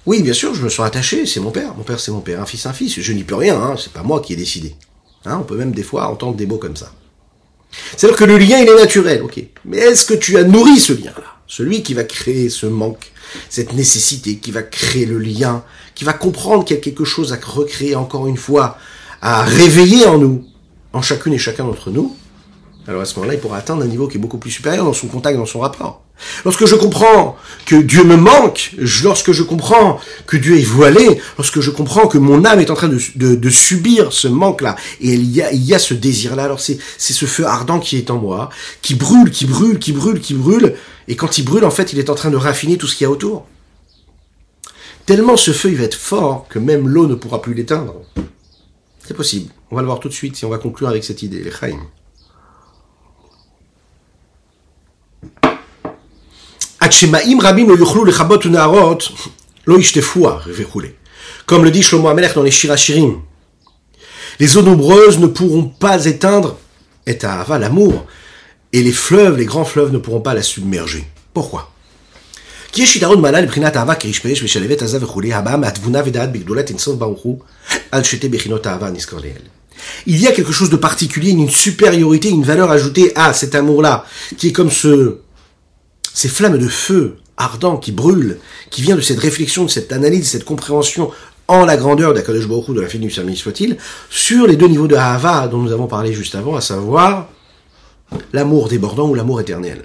[0.10, 1.76] oui, bien sûr, je me sens attaché, c'est mon père.
[1.76, 2.42] Mon père, c'est mon père.
[2.42, 3.00] Un fils, un fils.
[3.00, 4.74] Je n'y peux rien, hein, c'est pas moi qui ai décidé.
[5.24, 6.92] Hein, on peut même des fois entendre des mots comme ça.
[7.96, 9.40] C'est-à-dire que le lien, il est naturel, ok.
[9.66, 11.36] Mais est-ce que tu as nourri ce lien-là?
[11.46, 13.12] Celui qui va créer ce manque,
[13.52, 17.32] cette nécessité, qui va créer le lien, qui va comprendre qu'il y a quelque chose
[17.32, 18.80] à recréer encore une fois,
[19.22, 20.44] à réveiller en nous,
[20.92, 22.18] en chacune et chacun d'entre nous,
[22.88, 24.94] alors à ce moment-là, il pourra atteindre un niveau qui est beaucoup plus supérieur dans
[24.94, 26.02] son contact, dans son rapport.
[26.44, 28.74] Lorsque je comprends que Dieu me manque,
[29.04, 32.74] lorsque je comprends que Dieu est voilé, lorsque je comprends que mon âme est en
[32.74, 37.46] train de, subir ce manque-là, et il y a, ce désir-là, alors c'est, ce feu
[37.46, 38.50] ardent qui est en moi,
[38.82, 40.76] qui brûle, qui brûle, qui brûle, qui brûle,
[41.08, 43.06] et quand il brûle, en fait, il est en train de raffiner tout ce qu'il
[43.06, 43.46] y a autour.
[45.06, 47.96] Tellement ce feu, il va être fort que même l'eau ne pourra plus l'éteindre.
[49.06, 49.52] C'est possible.
[49.72, 51.52] On va le voir tout de suite si on va conclure avec cette idée, les.
[61.46, 63.22] Comme le dit Shlomo Amelech dans les Shirachirim,
[64.40, 66.58] les eaux nombreuses ne pourront pas éteindre
[67.06, 67.18] et
[67.60, 68.06] l'amour,
[68.72, 71.06] et les fleuves, les grands fleuves ne pourront pas la submerger.
[71.34, 71.72] Pourquoi?
[80.06, 84.06] Il y a quelque chose de particulier, une supériorité, une valeur ajoutée à cet amour-là,
[84.38, 85.18] qui est comme ce,
[86.14, 88.40] ces flammes de feu ardent qui brûlent,
[88.70, 91.12] qui vient de cette réflexion, de cette analyse, de cette compréhension
[91.48, 93.78] en la grandeur d'Akadosh Baruch de la fin du soit-il,
[94.10, 97.30] sur les deux niveaux de Hava dont nous avons parlé juste avant, à savoir
[98.34, 99.84] l'amour débordant ou l'amour éternel.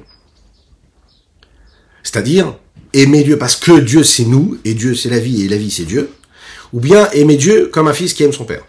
[2.03, 2.55] C'est-à-dire
[2.93, 5.71] aimer Dieu parce que Dieu c'est nous, et Dieu c'est la vie, et la vie
[5.71, 6.11] c'est Dieu,
[6.75, 8.65] ou bien aimer Dieu comme un fils qui aime son père.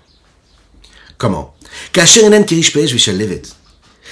[1.17, 1.53] Comment?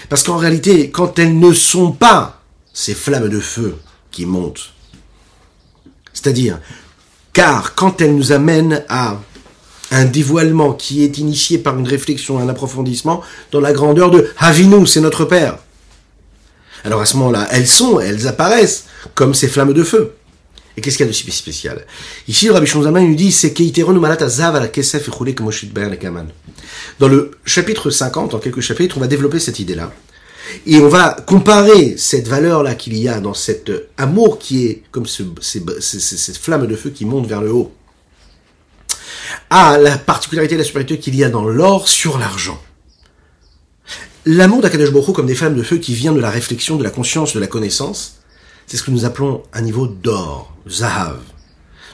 [0.09, 2.42] Parce qu'en réalité, quand elles ne sont pas
[2.73, 3.77] ces flammes de feu
[4.11, 4.73] qui montent,
[6.13, 6.59] c'est-à-dire,
[7.31, 9.19] car quand elles nous amènent à
[9.91, 13.21] un dévoilement qui est initié par une réflexion, un approfondissement
[13.51, 15.59] dans la grandeur de Havinu, c'est notre Père.
[16.83, 20.15] Alors à ce moment-là, elles sont, elles apparaissent comme ces flammes de feu.
[20.75, 21.85] Et qu'est-ce qu'il y a de si spécial?
[22.27, 23.53] Ici, le Rabbi Shonzaman nous dit, c'est
[26.99, 29.93] Dans le chapitre 50, en quelques chapitres, on va développer cette idée-là.
[30.65, 35.05] Et on va comparer cette valeur-là qu'il y a dans cet amour qui est comme
[35.05, 37.73] ce, ces, ces, flammes de feu qui montent vers le haut,
[39.49, 42.61] à la particularité de la supériorité qu'il y a dans l'or sur l'argent.
[44.25, 46.89] L'amour d'Akadosh Baruch comme des flammes de feu qui vient de la réflexion, de la
[46.89, 48.19] conscience, de la connaissance,
[48.67, 51.19] c'est ce que nous appelons un niveau d'or, Zahav.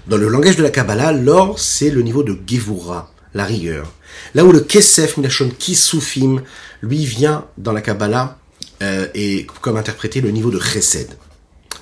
[0.08, 3.92] Dans le langage de la Kabbalah, l'or, c'est le niveau de Gevura, la rigueur.
[4.36, 6.42] Là où le Kesef, Milachon Kisufim,
[6.82, 8.38] lui vient dans la Kabbalah
[8.82, 11.18] euh, et comme interpréter le niveau de Chesed.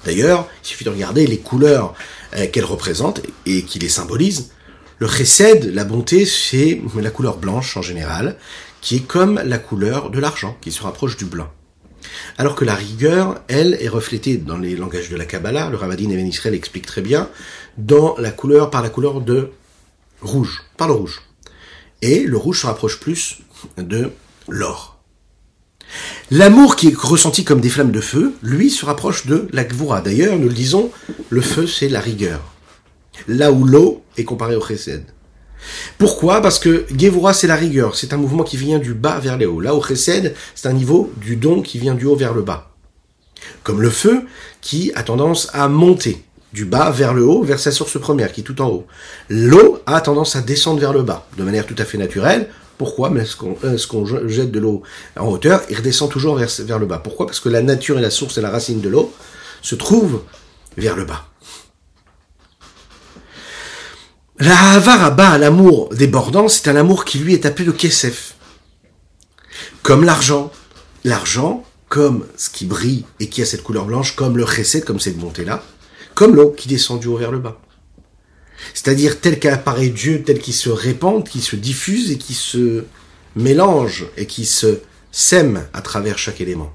[0.05, 1.93] D'ailleurs, il suffit de regarder les couleurs
[2.35, 4.51] euh, qu'elle représente et qui les symbolisent.
[4.99, 8.37] Le Chesed, la bonté, c'est la couleur blanche en général,
[8.81, 11.49] qui est comme la couleur de l'argent, qui se rapproche du blanc.
[12.37, 16.09] Alors que la rigueur, elle, est reflétée dans les langages de la Kabbalah, le Ravadin
[16.09, 17.29] Even Israël explique très bien,
[17.77, 19.51] dans la couleur, par la couleur de
[20.21, 21.21] rouge, par le rouge.
[22.01, 23.39] Et le rouge se rapproche plus
[23.77, 24.11] de
[24.47, 24.97] l'or.
[26.29, 30.01] L'amour qui est ressenti comme des flammes de feu, lui, se rapproche de la Gvura.
[30.01, 30.91] D'ailleurs, nous le disons,
[31.29, 32.41] le feu, c'est la rigueur.
[33.27, 35.05] Là où l'eau est comparée au chesed.
[35.97, 36.41] Pourquoi?
[36.41, 37.95] Parce que Gevura, c'est la rigueur.
[37.95, 39.61] C'est un mouvement qui vient du bas vers le haut.
[39.61, 42.71] Là où chesed, c'est un niveau du don qui vient du haut vers le bas.
[43.63, 44.23] Comme le feu,
[44.61, 46.23] qui a tendance à monter
[46.53, 48.87] du bas vers le haut, vers sa source première, qui est tout en haut.
[49.29, 52.49] L'eau a tendance à descendre vers le bas, de manière tout à fait naturelle.
[52.77, 54.83] Pourquoi Mais euh, ce qu'on jette de l'eau
[55.17, 56.99] en hauteur, il redescend toujours vers, le bas.
[56.99, 59.13] Pourquoi Parce que la nature et la source et la racine de l'eau
[59.61, 60.21] se trouvent
[60.77, 61.27] vers le bas.
[64.39, 68.35] La Havaraba, l'amour débordant, c'est un amour qui lui est appelé le Kesef.
[69.81, 70.51] Comme l'argent.
[71.03, 74.99] L'argent, comme ce qui brille et qui a cette couleur blanche, comme le Chesed, comme
[74.99, 75.63] cette bonté-là,
[76.13, 77.59] comme l'eau qui descend du haut vers le bas.
[78.73, 82.85] C'est-à-dire tel qu'apparaît Dieu, tel qu'il se répand, qui se diffuse et qui se
[83.35, 84.79] mélange et qui se
[85.11, 86.73] sème à travers chaque élément.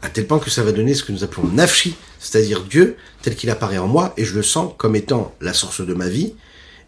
[0.00, 3.34] À tel point que ça va donner ce que nous appelons nafshi, c'est-à-dire Dieu tel
[3.34, 6.34] qu'il apparaît en moi, et je le sens comme étant la source de ma vie,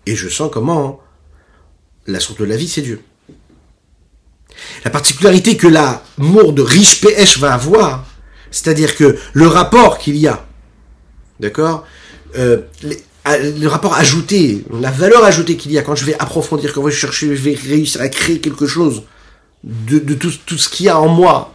[0.07, 1.01] et je sens comment
[2.07, 3.03] la source de la vie, c'est Dieu.
[4.85, 8.07] La particularité que l'amour de riche PH va avoir,
[8.51, 10.47] c'est-à-dire que le rapport qu'il y a,
[11.41, 11.85] d'accord,
[12.37, 12.63] euh,
[13.27, 16.87] le rapport ajouté, la valeur ajoutée qu'il y a quand je vais approfondir, quand je
[16.87, 19.03] vais chercher, je vais réussir à créer quelque chose
[19.63, 21.53] de, tout, ce qu'il y a en moi,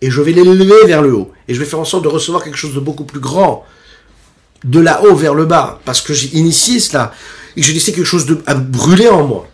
[0.00, 1.32] et je vais l'élever vers le haut.
[1.48, 3.64] Et je vais faire en sorte de recevoir quelque chose de beaucoup plus grand,
[4.64, 7.12] de là-haut vers le bas, parce que j'ai initié cela,
[7.56, 9.48] et j'ai laissé quelque chose de, à brûler en moi.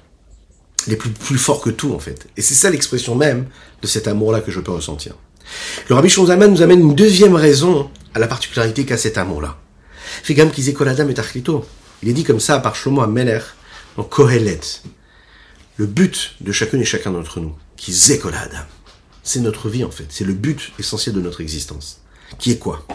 [0.87, 2.27] Il est plus, plus fort que tout, en fait.
[2.37, 3.47] Et c'est ça l'expression même
[3.83, 5.15] de cet amour-là que je peux ressentir.
[5.89, 9.57] Le Rabbi Shonzaman nous amène une deuxième raison à la particularité qu'a cet amour-là.
[12.03, 13.41] Il est dit comme ça par Shlomo Ameler
[13.97, 14.61] dans Kohelet.
[15.77, 18.67] Le but de chacune et chacun d'entre nous, qui Zekoladam
[19.29, 22.01] c'est notre vie en fait, c'est le but essentiel de notre existence.
[22.39, 22.87] Qui est quoi?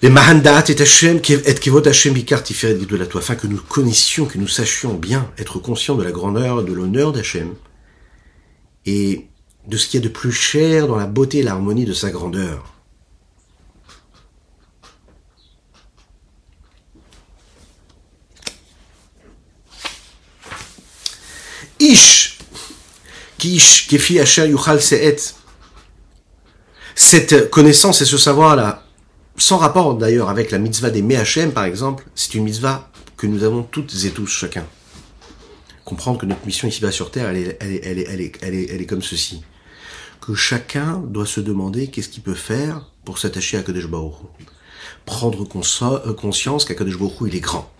[0.00, 4.38] Les Mahandat et Hashem, et Kivot Hashem de la toi, afin que nous connaissions, que
[4.38, 7.54] nous sachions bien être conscients de la grandeur de l'honneur d'Hachem,
[8.86, 9.26] et
[9.66, 12.10] de ce qu'il y a de plus cher dans la beauté et l'harmonie de sa
[12.10, 12.73] grandeur.
[21.84, 22.38] Ish
[26.94, 28.86] cette connaissance et ce savoir-là,
[29.36, 33.42] sans rapport d'ailleurs avec la mitzvah des Me'Hachem par exemple, c'est une mitzvah que nous
[33.42, 34.64] avons toutes et tous chacun.
[35.84, 38.32] Comprendre que notre mission ici-bas sur Terre, elle est, elle, est, elle, est, elle, est,
[38.40, 39.42] elle, est, elle est comme ceci.
[40.22, 44.14] Que chacun doit se demander qu'est-ce qu'il peut faire pour s'attacher à Kadesh Baruch
[45.04, 47.70] Prendre euh, conscience qu'Akadosh Baruch il est grand.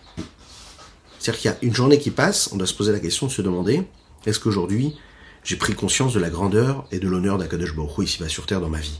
[1.25, 3.31] C'est-à-dire qu'il y a une journée qui passe, on doit se poser la question de
[3.31, 3.81] se demander,
[4.27, 4.95] est-ce qu'aujourd'hui,
[5.43, 8.69] j'ai pris conscience de la grandeur et de l'honneur d'Akadosh Baruch ici-bas sur terre dans
[8.69, 8.99] ma vie?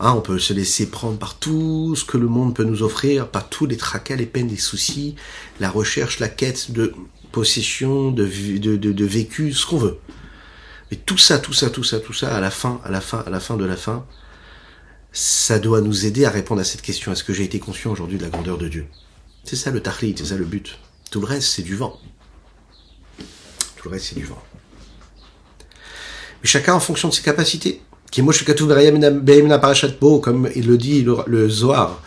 [0.00, 3.28] Hein, on peut se laisser prendre par tout ce que le monde peut nous offrir,
[3.28, 5.14] par tous les tracas, les peines, les soucis,
[5.60, 6.92] la recherche, la quête de
[7.30, 8.24] possession, de,
[9.04, 9.98] vécu, ce qu'on veut.
[10.90, 13.22] Mais tout ça, tout ça, tout ça, tout ça, à la fin, à la fin,
[13.24, 14.04] à la fin de la fin,
[15.12, 17.12] ça doit nous aider à répondre à cette question.
[17.12, 18.86] Est-ce que j'ai été conscient aujourd'hui de la grandeur de Dieu?
[19.44, 20.76] C'est ça le tahlit, c'est ça le but.
[21.10, 21.98] Tout le reste, c'est du vent.
[23.76, 24.42] Tout le reste, c'est du vent.
[26.42, 27.80] Et chacun en fonction de ses capacités.
[28.12, 32.02] Comme il le dit le, Zohar,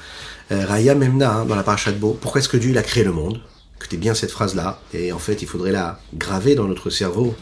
[0.52, 3.12] euh, Raya Memna, hein, dans la parashat Bo, pourquoi est-ce que Dieu a créé le
[3.12, 3.41] monde?
[3.78, 7.36] Écoutez bien cette phrase-là, et en fait il faudrait la graver dans notre cerveau,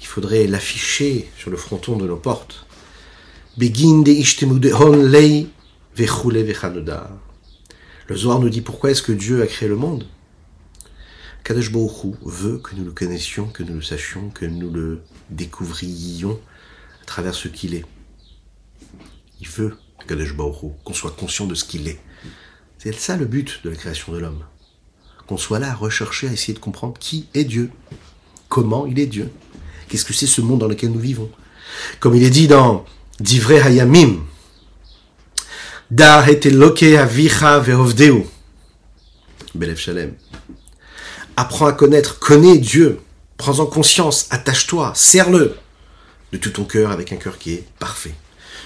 [0.00, 2.66] il faudrait l'afficher sur le fronton de nos portes.
[3.56, 5.46] Begin de lei
[8.06, 10.04] Le Zohar nous dit pourquoi est-ce que Dieu a créé le monde?
[11.44, 16.38] Kadesh veut que nous le connaissions, que nous le sachions, que nous le découvrions
[17.02, 17.84] à travers ce qu'il est.
[19.40, 19.76] Il veut,
[20.06, 22.00] Kadesh qu'on soit conscient de ce qu'il est.
[22.78, 24.44] C'est ça le but de la création de l'homme.
[25.26, 27.70] Qu'on soit là à rechercher, à essayer de comprendre qui est Dieu,
[28.48, 29.30] comment il est Dieu,
[29.88, 31.30] qu'est-ce que c'est ce monde dans lequel nous vivons.
[32.00, 32.84] Comme il est dit dans
[33.20, 34.24] Divrei Hayamim,
[35.90, 38.24] Da loke avicha ve'ovdeu.
[39.54, 40.14] Belev Shalem.
[41.40, 42.98] Apprends à connaître, connais Dieu.
[43.36, 45.54] Prends-en conscience, attache-toi, serre-le
[46.32, 48.14] de tout ton cœur avec un cœur qui est parfait.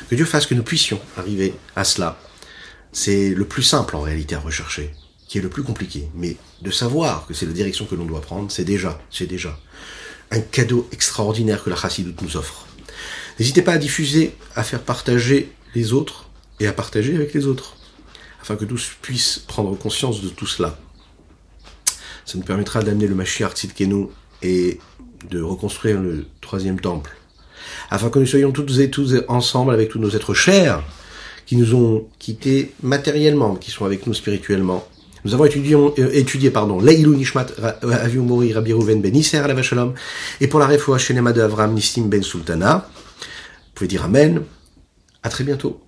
[0.09, 2.19] Que Dieu fasse que nous puissions arriver à cela
[2.91, 4.95] c'est le plus simple en réalité à rechercher,
[5.29, 6.09] qui est le plus compliqué.
[6.15, 9.59] Mais de savoir que c'est la direction que l'on doit prendre, c'est déjà, c'est déjà
[10.31, 12.67] un cadeau extraordinaire que la chassidoute nous offre.
[13.39, 17.77] N'hésitez pas à diffuser, à faire partager les autres et à partager avec les autres,
[18.41, 20.79] afin que tous puissent prendre conscience de tout cela.
[22.25, 24.07] Ça nous permettra d'amener le Mashiach Tzidkenu
[24.43, 24.79] et
[25.31, 27.17] de reconstruire le troisième temple,
[27.91, 30.83] afin que nous soyons toutes et tous ensemble avec tous nos êtres chers,
[31.47, 34.87] qui nous ont quittés matériellement, qui sont avec nous spirituellement.
[35.25, 37.47] Nous avons étudié, euh, étudié pardon, Leilou Nishmat
[37.83, 39.95] Aviu Mori Rabbi Rouven Ben Isser la Shalom,
[40.41, 42.89] et pour la Refoua Shenema de Avram Nissim Ben Sultana.
[42.93, 44.43] Vous pouvez dire Amen.
[45.23, 45.82] À très bientôt.